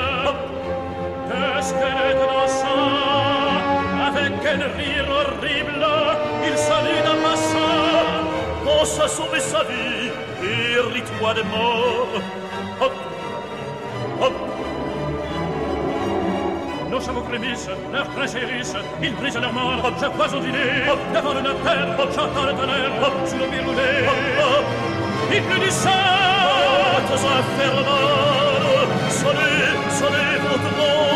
de 1.29 1.61
squelettes 1.61 2.17
dansant 2.17 2.89
avec 4.09 4.33
un 4.53 4.61
rire 4.77 5.09
horrible 5.19 5.85
il 6.43 6.57
salue 6.57 7.01
d'un 7.05 7.21
passant 7.21 8.39
pense 8.65 8.99
à 8.99 9.07
sauver 9.07 9.39
sa 9.39 9.63
vie 9.63 10.09
et 10.41 10.79
ris-toi 10.91 11.33
de 11.35 11.43
mort 11.43 12.07
hop. 12.81 12.93
Hop. 14.23 14.33
Nos 16.89 16.99
chevaux 16.99 17.23
frémissent, 17.29 17.69
leurs 17.93 18.09
trains 18.09 18.27
s'hérissent, 18.27 18.75
ils 19.03 19.13
brisent 19.13 19.37
leurs 19.37 19.53
morts, 19.53 19.91
je 20.01 20.07
crois 20.07 20.33
au 20.35 20.39
dîner, 20.39 20.81
devant 21.13 21.33
le 21.35 21.41
notaire, 21.41 21.95
j'entends 22.15 22.45
le 22.47 22.53
tonnerre, 22.53 23.11
sous 23.27 23.37
le 23.37 23.45
biroulet, 23.45 24.09
et 25.31 25.41
plus 25.41 25.59
du 25.59 25.69
sang, 25.69 26.18
Sauvez, 29.09 29.73
sauvez 29.89 30.37
votre 30.47 30.77
mort. 30.77 31.08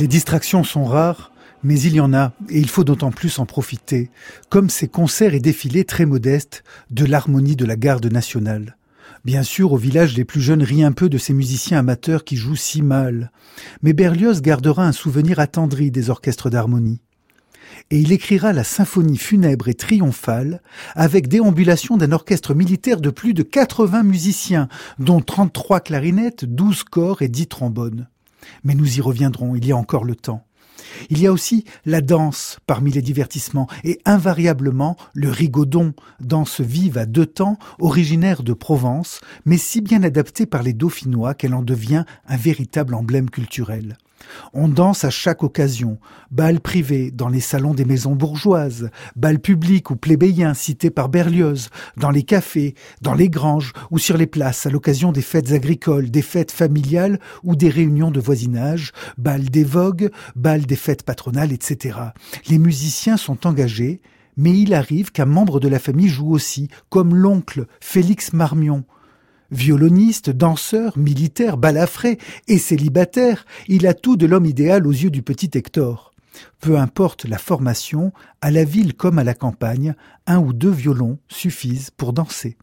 Les 0.00 0.08
distractions 0.08 0.64
sont 0.64 0.86
rares, 0.86 1.30
mais 1.62 1.78
il 1.78 1.92
y 1.92 2.00
en 2.00 2.14
a, 2.14 2.32
et 2.48 2.58
il 2.58 2.70
faut 2.70 2.84
d'autant 2.84 3.10
plus 3.10 3.38
en 3.38 3.44
profiter, 3.44 4.08
comme 4.48 4.70
ces 4.70 4.88
concerts 4.88 5.34
et 5.34 5.40
défilés 5.40 5.84
très 5.84 6.06
modestes 6.06 6.64
de 6.90 7.04
l'harmonie 7.04 7.54
de 7.54 7.66
la 7.66 7.76
garde 7.76 8.06
nationale. 8.10 8.78
Bien 9.26 9.42
sûr, 9.42 9.74
au 9.74 9.76
village, 9.76 10.16
les 10.16 10.24
plus 10.24 10.40
jeunes 10.40 10.62
rient 10.62 10.84
un 10.84 10.92
peu 10.92 11.10
de 11.10 11.18
ces 11.18 11.34
musiciens 11.34 11.80
amateurs 11.80 12.24
qui 12.24 12.36
jouent 12.36 12.56
si 12.56 12.80
mal. 12.80 13.30
Mais 13.82 13.92
Berlioz 13.92 14.40
gardera 14.40 14.86
un 14.86 14.92
souvenir 14.92 15.38
attendri 15.38 15.90
des 15.90 16.08
orchestres 16.08 16.48
d'harmonie. 16.48 17.02
Et 17.90 18.00
il 18.00 18.10
écrira 18.10 18.54
la 18.54 18.64
symphonie 18.64 19.18
funèbre 19.18 19.68
et 19.68 19.74
triomphale 19.74 20.62
avec 20.94 21.28
déambulation 21.28 21.98
d'un 21.98 22.12
orchestre 22.12 22.54
militaire 22.54 23.02
de 23.02 23.10
plus 23.10 23.34
de 23.34 23.42
80 23.42 24.04
musiciens, 24.04 24.68
dont 24.98 25.20
33 25.20 25.80
clarinettes, 25.80 26.46
12 26.46 26.84
corps 26.84 27.20
et 27.20 27.28
10 27.28 27.48
trombones. 27.48 28.08
Mais 28.64 28.74
nous 28.74 28.98
y 28.98 29.00
reviendrons, 29.00 29.54
il 29.54 29.66
y 29.66 29.72
a 29.72 29.76
encore 29.76 30.04
le 30.04 30.16
temps. 30.16 30.44
Il 31.08 31.20
y 31.20 31.26
a 31.26 31.32
aussi 31.32 31.64
la 31.84 32.00
danse 32.00 32.58
parmi 32.66 32.90
les 32.90 33.02
divertissements 33.02 33.68
et 33.84 34.00
invariablement 34.04 34.96
le 35.14 35.30
rigodon, 35.30 35.94
danse 36.20 36.60
vive 36.60 36.98
à 36.98 37.06
deux 37.06 37.26
temps, 37.26 37.58
originaire 37.78 38.42
de 38.42 38.52
Provence, 38.52 39.20
mais 39.44 39.58
si 39.58 39.80
bien 39.80 40.02
adaptée 40.02 40.46
par 40.46 40.62
les 40.62 40.72
Dauphinois 40.72 41.34
qu'elle 41.34 41.54
en 41.54 41.62
devient 41.62 42.04
un 42.26 42.36
véritable 42.36 42.94
emblème 42.94 43.30
culturel. 43.30 43.96
On 44.52 44.68
danse 44.68 45.04
à 45.04 45.10
chaque 45.10 45.42
occasion, 45.42 45.98
bal 46.30 46.60
privé 46.60 47.10
dans 47.10 47.28
les 47.28 47.40
salons 47.40 47.74
des 47.74 47.84
maisons 47.84 48.14
bourgeoises, 48.14 48.90
bal 49.16 49.38
public 49.38 49.90
ou 49.90 49.96
plébéien 49.96 50.54
cité 50.54 50.90
par 50.90 51.08
Berlioz, 51.08 51.70
dans 51.96 52.10
les 52.10 52.22
cafés, 52.22 52.74
dans 53.02 53.14
les 53.14 53.28
granges 53.28 53.72
ou 53.90 53.98
sur 53.98 54.16
les 54.16 54.26
places 54.26 54.66
à 54.66 54.70
l'occasion 54.70 55.12
des 55.12 55.22
fêtes 55.22 55.52
agricoles, 55.52 56.10
des 56.10 56.22
fêtes 56.22 56.52
familiales 56.52 57.20
ou 57.42 57.56
des 57.56 57.68
réunions 57.68 58.10
de 58.10 58.20
voisinage, 58.20 58.92
bal 59.18 59.44
des 59.44 59.64
vogues, 59.64 60.10
bal 60.36 60.66
des 60.66 60.76
fêtes 60.76 61.02
patronales, 61.02 61.52
etc. 61.52 61.98
Les 62.48 62.58
musiciens 62.58 63.16
sont 63.16 63.46
engagés, 63.46 64.00
mais 64.36 64.56
il 64.56 64.74
arrive 64.74 65.12
qu'un 65.12 65.26
membre 65.26 65.60
de 65.60 65.68
la 65.68 65.78
famille 65.78 66.08
joue 66.08 66.30
aussi, 66.30 66.68
comme 66.88 67.14
l'oncle 67.14 67.66
Félix 67.80 68.32
Marmion, 68.32 68.84
Violoniste, 69.50 70.30
danseur, 70.30 70.96
militaire, 70.96 71.56
balafré 71.56 72.18
et 72.48 72.58
célibataire, 72.58 73.44
il 73.68 73.86
a 73.86 73.94
tout 73.94 74.16
de 74.16 74.26
l'homme 74.26 74.46
idéal 74.46 74.86
aux 74.86 74.92
yeux 74.92 75.10
du 75.10 75.22
petit 75.22 75.50
Hector. 75.54 76.12
Peu 76.60 76.78
importe 76.78 77.24
la 77.24 77.38
formation, 77.38 78.12
à 78.40 78.50
la 78.50 78.64
ville 78.64 78.94
comme 78.94 79.18
à 79.18 79.24
la 79.24 79.34
campagne, 79.34 79.94
un 80.26 80.38
ou 80.38 80.52
deux 80.52 80.70
violons 80.70 81.18
suffisent 81.28 81.90
pour 81.90 82.12
danser. 82.12 82.56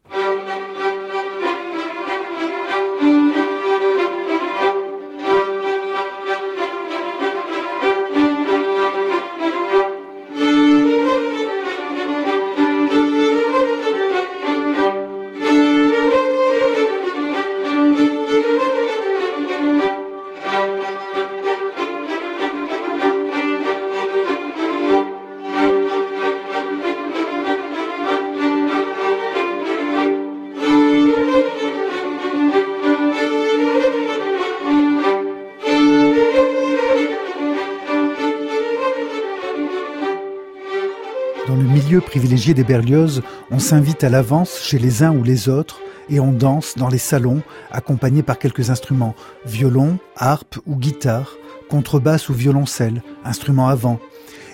Des 42.37 42.63
Berlioz, 42.63 43.23
on 43.49 43.57
s'invite 43.57 44.03
à 44.03 44.09
l'avance 44.09 44.59
chez 44.61 44.77
les 44.77 45.01
uns 45.01 45.11
ou 45.11 45.23
les 45.23 45.49
autres 45.49 45.81
et 46.07 46.19
on 46.19 46.31
danse 46.31 46.75
dans 46.77 46.87
les 46.87 46.99
salons 46.99 47.41
accompagné 47.71 48.21
par 48.21 48.37
quelques 48.37 48.69
instruments, 48.69 49.15
violon, 49.45 49.97
harpe 50.15 50.57
ou 50.67 50.75
guitare, 50.75 51.33
contrebasse 51.67 52.29
ou 52.29 52.33
violoncelle, 52.33 53.01
instruments 53.25 53.69
avant. 53.69 53.99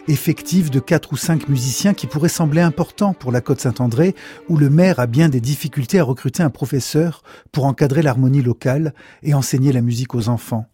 Effectif 0.08 0.72
de 0.72 0.80
quatre 0.80 1.12
ou 1.12 1.18
cinq 1.18 1.50
musiciens 1.50 1.94
qui 1.94 2.08
pourraient 2.08 2.30
sembler 2.30 2.62
importants 2.62 3.14
pour 3.14 3.34
la 3.34 3.42
Côte 3.42 3.60
Saint-André, 3.60 4.16
où 4.48 4.56
le 4.56 4.70
maire 4.70 5.02
a 5.02 5.06
bien 5.06 5.28
des 5.28 5.42
difficultés 5.42 6.00
à 6.00 6.04
recruter 6.04 6.42
un 6.42 6.50
professeur 6.50 7.22
pour 7.52 7.66
encadrer 7.66 8.02
l'harmonie 8.02 8.42
locale 8.42 8.94
et 9.24 9.34
enseigner 9.34 9.74
la 9.74 9.82
musique 9.82 10.16
aux 10.16 10.30
enfants. 10.30 10.68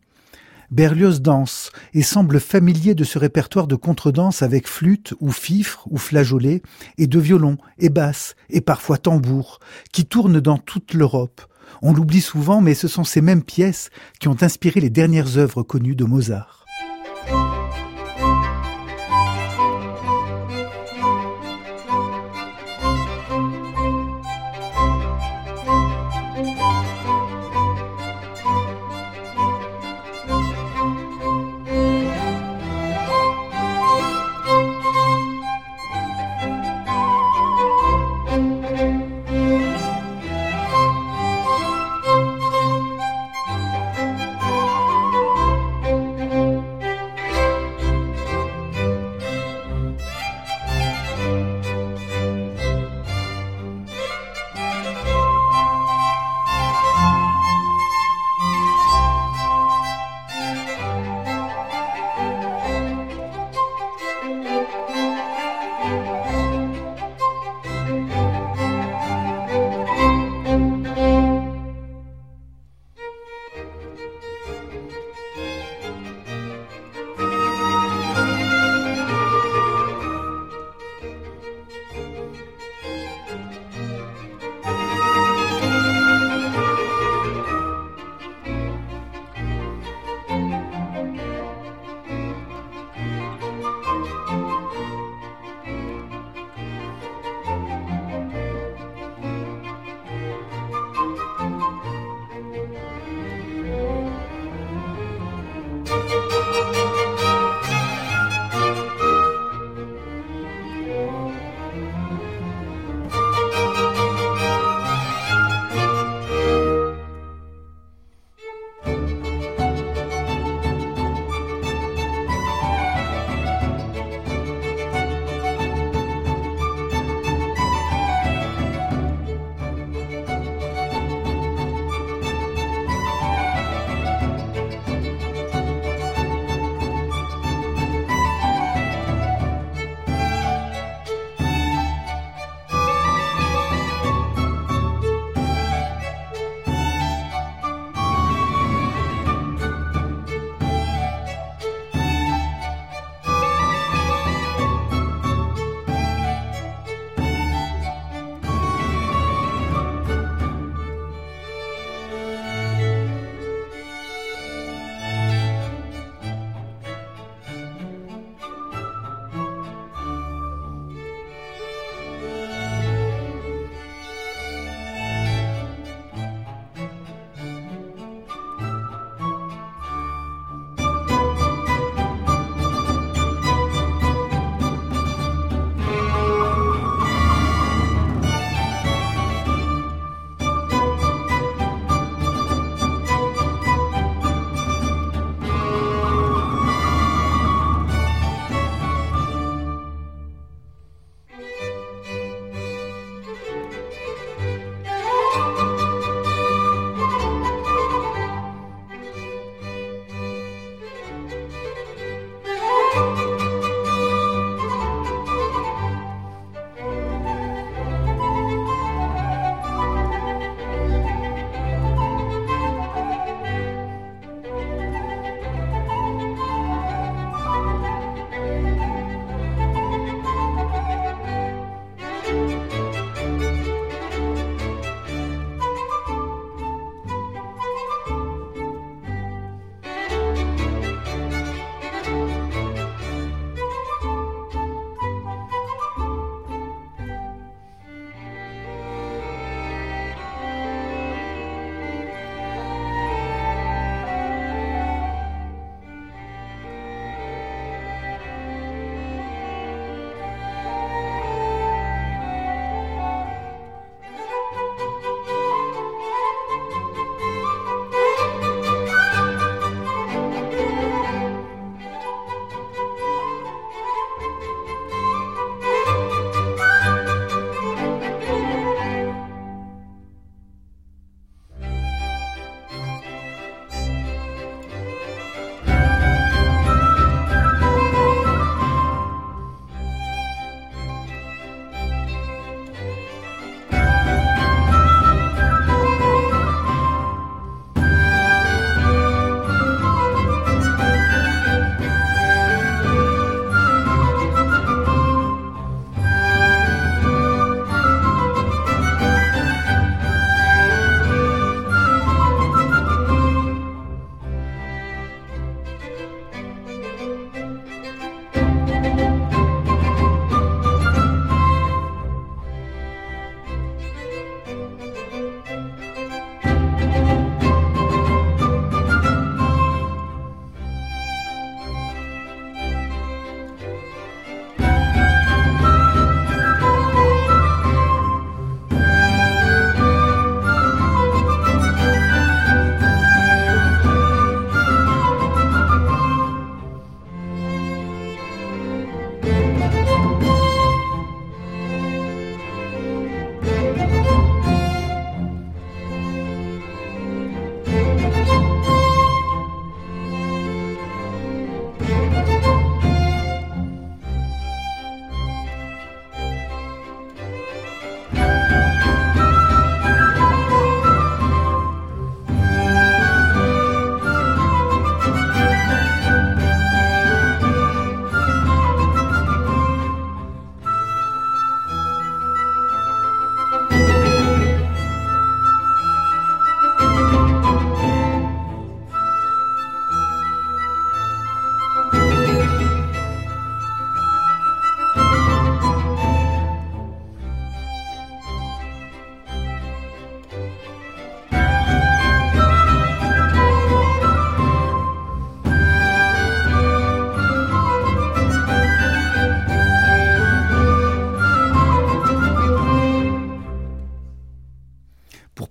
Berlioz 0.72 1.20
danse 1.22 1.72
et 1.96 2.04
semble 2.04 2.40
familier 2.40 2.94
de 2.94 3.04
ce 3.04 3.18
répertoire 3.18 3.66
de 3.66 3.76
contredanse 3.76 4.44
avec 4.44 4.68
flûte 4.68 5.16
ou 5.20 5.32
fifre 5.32 5.88
ou 5.90 5.98
flageolet 5.98 6.62
et 7.00 7.08
de 7.08 7.20
violon 7.20 7.58
et 7.80 7.90
basse 7.90 8.36
et 8.52 8.62
parfois 8.62 9.00
tambour 9.00 9.60
qui 9.92 10.06
tourne 10.06 10.40
dans 10.40 10.60
toute 10.60 10.94
l'Europe. 10.94 11.42
On 11.82 11.92
l'oublie 11.92 12.22
souvent 12.22 12.62
mais 12.62 12.76
ce 12.76 12.88
sont 12.88 13.04
ces 13.04 13.22
mêmes 13.22 13.44
pièces 13.44 13.90
qui 14.20 14.28
ont 14.28 14.38
inspiré 14.42 14.80
les 14.80 14.92
dernières 14.92 15.38
œuvres 15.38 15.64
connues 15.64 15.96
de 15.96 16.06
Mozart. 16.06 16.59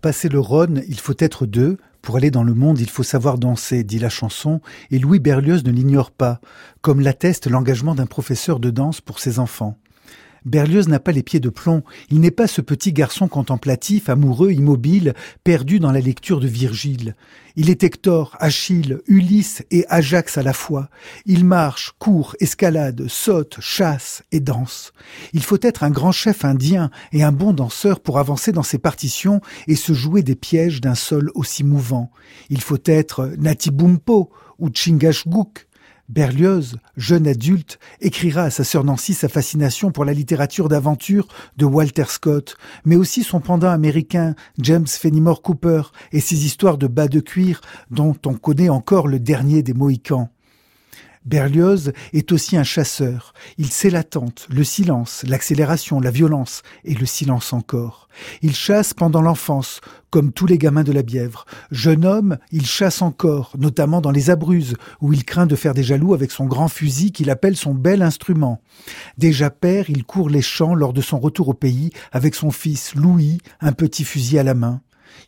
Passer 0.09 0.31
le 0.31 0.41
Rhône, 0.41 0.83
il 0.89 0.99
faut 0.99 1.17
être 1.19 1.45
deux. 1.45 1.77
Pour 2.01 2.17
aller 2.17 2.31
dans 2.31 2.43
le 2.43 2.55
monde, 2.55 2.81
il 2.81 2.89
faut 2.89 3.03
savoir 3.03 3.37
danser, 3.37 3.85
dit 3.85 3.99
la 3.99 4.09
chanson, 4.09 4.63
et 4.91 4.99
Louis 4.99 5.19
Berlioz 5.19 5.65
ne 5.65 5.71
l'ignore 5.71 6.13
pas, 6.13 6.41
comme 6.81 7.03
l'atteste 7.03 7.47
l'engagement 7.47 7.95
d'un 7.95 8.07
professeur 8.07 8.59
de 8.59 8.71
danse 8.71 9.03
pour 9.03 9.19
ses 9.19 9.39
enfants. 9.39 9.77
Berlioz 10.49 10.89
n'a 10.89 10.99
pas 10.99 11.13
les 11.13 11.23
pieds 11.23 11.41
de 11.41 11.51
plomb, 11.51 11.83
il 12.11 12.21
n'est 12.21 12.31
pas 12.31 12.47
ce 12.47 12.61
petit 12.61 12.93
garçon 12.93 13.29
contemplatif, 13.29 14.09
amoureux, 14.09 14.51
immobile, 14.51 15.15
perdu 15.45 15.79
dans 15.79 15.93
la 15.93 16.01
lecture 16.01 16.41
de 16.41 16.49
Virgile. 16.49 17.15
Il 17.55 17.71
est 17.71 17.83
Hector, 17.83 18.37
Achille, 18.41 19.01
Ulysse 19.07 19.63
et 19.71 19.85
Ajax 19.89 20.39
à 20.39 20.43
la 20.43 20.53
fois. 20.53 20.89
Il 21.27 21.45
marche, 21.45 21.93
court, 21.99 22.35
escalade, 22.41 23.09
saute, 23.09 23.59
chasse 23.61 24.23
et 24.33 24.41
danse. 24.41 24.93
Il 25.33 25.43
faut 25.43 25.59
être 25.61 25.83
un 25.83 25.91
grand 25.91 26.13
chef 26.13 26.45
indien 26.45 26.91
et 27.13 27.23
un 27.23 27.33
bon 27.33 27.53
danseur 27.53 28.01
pour 28.01 28.19
avancer 28.19 28.53
dans 28.53 28.63
ses 28.63 28.79
partitions 28.79 29.41
et 29.67 29.77
se 29.77 29.93
jouer 29.93 30.23
des 30.23 30.37
pièges 30.37 30.81
d'un 30.81 30.95
sol 30.95 31.31
aussi 31.35 31.63
mouvant. 31.63 32.11
Il 32.49 32.63
faut 32.63 32.79
être 32.87 33.33
Natibumpo 33.39 34.31
ou 34.59 34.71
Chingachgook 34.73 35.68
Berlioz, 36.09 36.77
jeune 36.97 37.27
adulte, 37.27 37.79
écrira 38.01 38.45
à 38.45 38.51
sa 38.51 38.65
sœur 38.65 38.83
Nancy 38.83 39.13
sa 39.13 39.29
fascination 39.29 39.91
pour 39.91 40.07
la 40.07 40.15
littérature 40.15 40.71
d'aventure 40.71 41.29
de 41.59 41.67
Walter 41.67 42.07
Scott, 42.09 42.57
mais 42.87 42.97
aussi 42.97 43.23
son 43.23 43.41
pendant 43.41 43.69
américain 43.69 44.35
James 44.59 44.87
Fenimore 44.87 45.43
Cooper 45.43 45.83
et 46.13 46.21
ses 46.21 46.47
histoires 46.47 46.79
de 46.79 46.87
bas 46.87 47.09
de 47.09 47.21
cuir 47.21 47.61
dont 47.91 48.17
on 48.25 48.35
connaît 48.35 48.71
encore 48.71 49.07
le 49.07 49.21
dernier 49.21 49.63
des 49.63 49.75
Mohicans. 49.75 50.31
Berlioz 51.25 51.93
est 52.13 52.33
aussi 52.33 52.57
un 52.57 52.65
chasseur. 52.65 53.33
Il 53.59 53.71
sait 53.71 53.91
l'attente, 53.91 54.47
le 54.51 54.65
silence, 54.65 55.25
l'accélération, 55.27 56.01
la 56.01 56.11
violence 56.11 56.63
et 56.85 56.95
le 56.95 57.07
silence 57.07 57.53
encore. 57.53 58.09
Il 58.43 58.55
chasse 58.55 58.95
pendant 58.95 59.23
l'enfance, 59.23 59.81
comme 60.11 60.33
tous 60.33 60.47
les 60.47 60.59
gamins 60.59 60.85
de 60.85 60.93
la 60.93 61.03
Bièvre. 61.03 61.45
Jeune 61.71 62.05
homme, 62.05 62.39
il 62.51 62.67
chasse 62.67 63.03
encore, 63.03 63.53
notamment 63.59 64.01
dans 64.01 64.11
les 64.11 64.31
Abruzes, 64.31 64.75
où 65.01 65.13
il 65.13 65.25
craint 65.25 65.47
de 65.47 65.57
faire 65.57 65.75
des 65.75 65.83
jaloux 65.83 66.15
avec 66.15 66.31
son 66.31 66.47
grand 66.47 66.69
fusil 66.69 67.13
qu'il 67.13 67.31
appelle 67.31 67.57
son 67.57 67.75
bel 67.75 68.03
instrument. 68.03 68.61
Déjà 69.19 69.51
père, 69.51 69.91
il 69.91 70.05
court 70.05 70.31
les 70.31 70.43
champs 70.43 70.75
lors 70.75 70.93
de 70.93 71.01
son 71.01 71.19
retour 71.19 71.49
au 71.49 71.55
pays 71.55 71.91
avec 72.13 72.35
son 72.35 72.51
fils 72.51 72.95
Louis, 72.95 73.39
un 73.61 73.73
petit 73.73 74.05
fusil 74.05 74.39
à 74.39 74.43
la 74.43 74.55
main. 74.55 74.81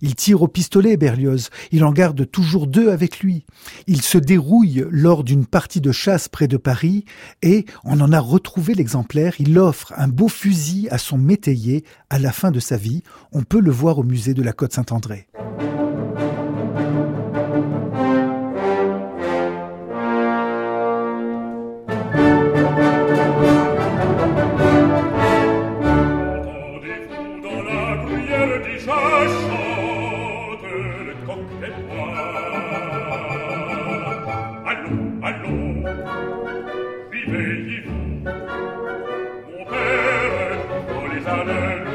Il 0.03 0.14
tire 0.14 0.42
au 0.42 0.48
pistolet, 0.48 0.96
Berlioz. 0.96 1.51
Il 1.72 1.84
en 1.84 1.92
garde 1.92 2.30
toujours 2.30 2.66
deux 2.66 2.90
avec 2.90 3.20
lui. 3.20 3.44
Il 3.86 4.03
se 4.03 4.18
dérouille 4.18 4.86
lors 4.90 5.24
d'une 5.24 5.46
partie 5.46 5.80
de 5.80 5.92
chasse 5.92 6.28
près 6.28 6.48
de 6.48 6.57
Paris 6.57 7.05
et, 7.42 7.66
on 7.84 8.01
en 8.01 8.12
a 8.12 8.20
retrouvé 8.20 8.74
l'exemplaire, 8.74 9.34
il 9.38 9.59
offre 9.59 9.92
un 9.96 10.09
beau 10.09 10.28
fusil 10.28 10.88
à 10.90 10.98
son 10.98 11.18
métayer 11.18 11.84
à 12.09 12.18
la 12.18 12.32
fin 12.32 12.51
de 12.51 12.61
sa 12.61 12.76
vie. 12.76 13.03
On 13.32 13.42
peut 13.42 13.61
le 13.61 13.70
voir 13.70 13.98
au 13.98 14.03
musée 14.03 14.34
de 14.34 14.42
la 14.42 14.53
Côte 14.53 14.72
Saint-André. 14.72 15.28
vegli 37.31 37.83
tu 37.85 37.93
opere 39.61 40.57
politane 40.87 41.89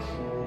Christ. 0.00 0.37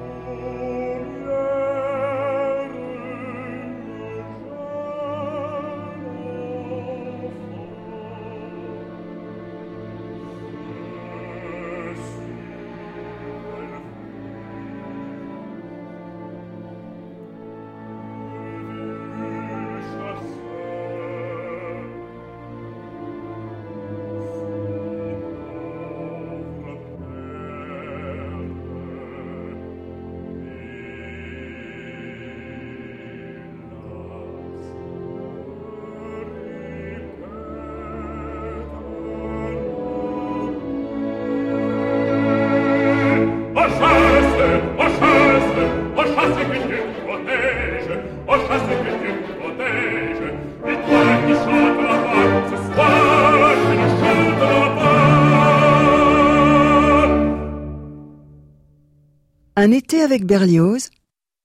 Un 59.72 59.76
été 59.76 60.02
avec 60.02 60.26
Berlioz, 60.26 60.90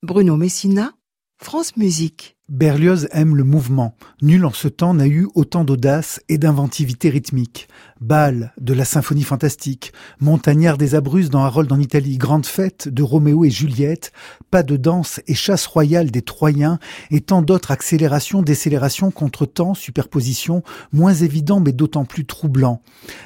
Bruno 0.03 0.37
Messina, 0.37 0.95
France 1.37 1.77
Musique. 1.77 2.36
Berlioz 2.49 3.09
aime 3.11 3.34
le 3.34 3.42
mouvement. 3.42 3.97
Nul 4.22 4.44
en 4.44 4.53
ce 4.53 4.68
temps 4.68 4.94
n'a 4.94 5.09
eu 5.09 5.26
autant 5.34 5.64
d'audace 5.64 6.20
et 6.28 6.38
d'inventivité 6.38 7.11
rythmique. 7.11 7.66
Bal 8.01 8.53
de 8.61 8.72
la 8.72 8.84
symphonie 8.84 9.24
fantastique, 9.24 9.92
Montagnard 10.20 10.78
des 10.78 10.94
Abruzes 10.94 11.28
dans 11.28 11.42
Harold 11.42 11.72
en 11.72 11.80
Italie, 11.80 12.18
Grande 12.18 12.47
fête 12.47 12.86
de 12.86 13.03
Roméo 13.03 13.44
et 13.44 13.51
Juliette, 13.51 14.12
Pas 14.53 14.62
de 14.62 14.76
danse 14.76 15.20
et 15.26 15.34
Chasse 15.34 15.66
royale 15.66 16.12
des 16.12 16.22
Troyens 16.22 16.78
et 17.11 17.20
tant 17.20 17.42
d'autres 17.42 17.72
accélérations, 17.72 18.42
décélérations, 18.42 19.11
contretemps, 19.11 19.74
superpositions, 19.74 20.62
moins 20.92 21.14
évidents 21.14 21.59
mais 21.59 21.72
d'autant 21.72 22.05
plus 22.05 22.26
troublants. 22.26 22.80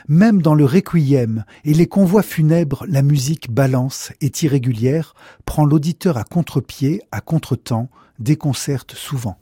Même 0.09 0.41
dans 0.41 0.55
le 0.55 0.65
requiem 0.65 1.45
et 1.67 1.75
les 1.75 1.87
convois 1.87 2.23
funèbres, 2.23 2.87
la 2.89 3.03
musique 3.03 3.51
balance, 3.51 4.13
est 4.23 4.43
irrégulière, 4.45 5.15
prend 5.45 5.67
l'auditeur 5.67 6.17
à 6.17 6.25
contre-pied, 6.25 7.03
à 7.13 7.21
contre-temps, 7.21 7.91
déconcerte 8.21 8.95
souvent. 8.95 9.39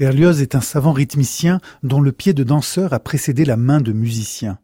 Berlioz 0.00 0.40
est 0.40 0.54
un 0.54 0.62
savant 0.62 0.94
rythmicien 0.94 1.60
dont 1.82 2.00
le 2.00 2.10
pied 2.10 2.32
de 2.32 2.42
danseur 2.42 2.94
a 2.94 3.00
précédé 3.00 3.44
la 3.44 3.58
main 3.58 3.82
de 3.82 3.92
musicien. 3.92 4.58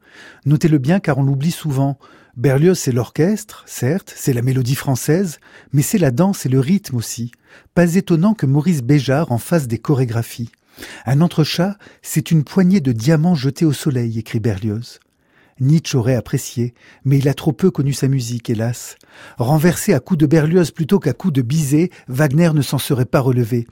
Notez-le 0.47 0.79
bien 0.79 0.99
car 0.99 1.19
on 1.19 1.23
l'oublie 1.23 1.51
souvent. 1.51 1.99
Berlioz, 2.39 2.79
c'est 2.79 2.91
l'orchestre, 2.91 3.63
certes, 3.67 4.15
c'est 4.17 4.33
la 4.33 4.41
mélodie 4.41 4.75
française, 4.75 5.39
mais 5.75 5.83
c'est 5.83 5.99
la 5.99 6.11
danse 6.11 6.47
et 6.47 6.49
le 6.49 6.59
rythme 6.59 6.97
aussi. 6.97 7.33
Pas 7.75 7.97
étonnant 7.97 8.33
que 8.33 8.47
Maurice 8.47 8.81
Béjart 8.81 9.31
en 9.31 9.37
fasse 9.37 9.69
des 9.69 9.77
chorégraphies. 9.77 10.53
Un 11.05 11.21
entrechat, 11.21 11.77
c'est 12.01 12.31
une 12.31 12.43
poignée 12.43 12.81
de 12.81 12.93
diamants 12.93 13.35
jetés 13.35 13.67
au 13.67 13.75
soleil, 13.75 14.19
écrit 14.19 14.41
Berlioz. 14.41 15.01
Nietzsche 15.61 15.99
aurait 15.99 16.17
apprécié, 16.17 16.73
mais 17.05 17.19
il 17.19 17.29
a 17.29 17.35
trop 17.35 17.53
peu 17.53 17.71
connu 17.71 17.93
sa 17.93 18.09
musique, 18.09 18.49
hélas. 18.49 18.97
Renversé 19.37 19.93
à 19.93 20.01
coups 20.01 20.21
de 20.21 20.27
Berlioz 20.27 20.71
plutôt 20.71 20.99
qu'à 20.99 21.13
coups 21.13 21.35
de 21.35 21.43
Bizet, 21.43 21.91
Wagner 22.09 22.53
ne 22.55 22.63
s'en 22.63 22.79
serait 22.79 23.05
pas 23.05 23.21
relevé. 23.21 23.67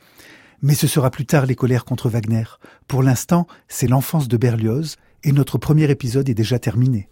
Mais 0.63 0.75
ce 0.75 0.87
sera 0.87 1.11
plus 1.11 1.27
tard 1.27 1.47
les 1.47 1.55
colères 1.55 1.85
contre 1.85 2.09
Wagner. 2.09 2.45
Pour 2.89 3.03
l'instant, 3.03 3.47
c'est 3.69 3.89
l'enfance 3.89 4.29
de 4.29 4.37
Berlioz, 4.37 4.97
et 5.23 5.33
notre 5.33 5.59
premier 5.59 5.91
épisode 5.91 6.29
est 6.29 6.35
déjà 6.35 6.59
terminé. 6.59 7.09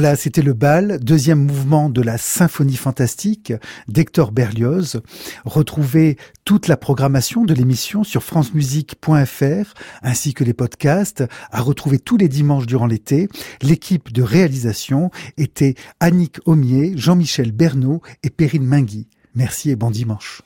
Voilà, 0.00 0.14
c'était 0.14 0.42
le 0.42 0.52
bal, 0.52 1.00
deuxième 1.02 1.44
mouvement 1.44 1.90
de 1.90 2.00
la 2.02 2.18
symphonie 2.18 2.76
fantastique 2.76 3.52
d'Hector 3.88 4.30
Berlioz. 4.30 5.00
Retrouvez 5.44 6.18
toute 6.44 6.68
la 6.68 6.76
programmation 6.76 7.44
de 7.44 7.52
l'émission 7.52 8.04
sur 8.04 8.22
francemusique.fr 8.22 9.74
ainsi 10.02 10.34
que 10.34 10.44
les 10.44 10.54
podcasts 10.54 11.24
à 11.50 11.60
retrouver 11.60 11.98
tous 11.98 12.16
les 12.16 12.28
dimanches 12.28 12.66
durant 12.66 12.86
l'été. 12.86 13.28
L'équipe 13.60 14.12
de 14.12 14.22
réalisation 14.22 15.10
était 15.36 15.74
Annick 15.98 16.38
Aumier, 16.44 16.92
Jean-Michel 16.94 17.50
Bernot 17.50 18.00
et 18.22 18.30
Perrine 18.30 18.66
Mingui. 18.66 19.08
Merci 19.34 19.70
et 19.70 19.74
bon 19.74 19.90
dimanche. 19.90 20.42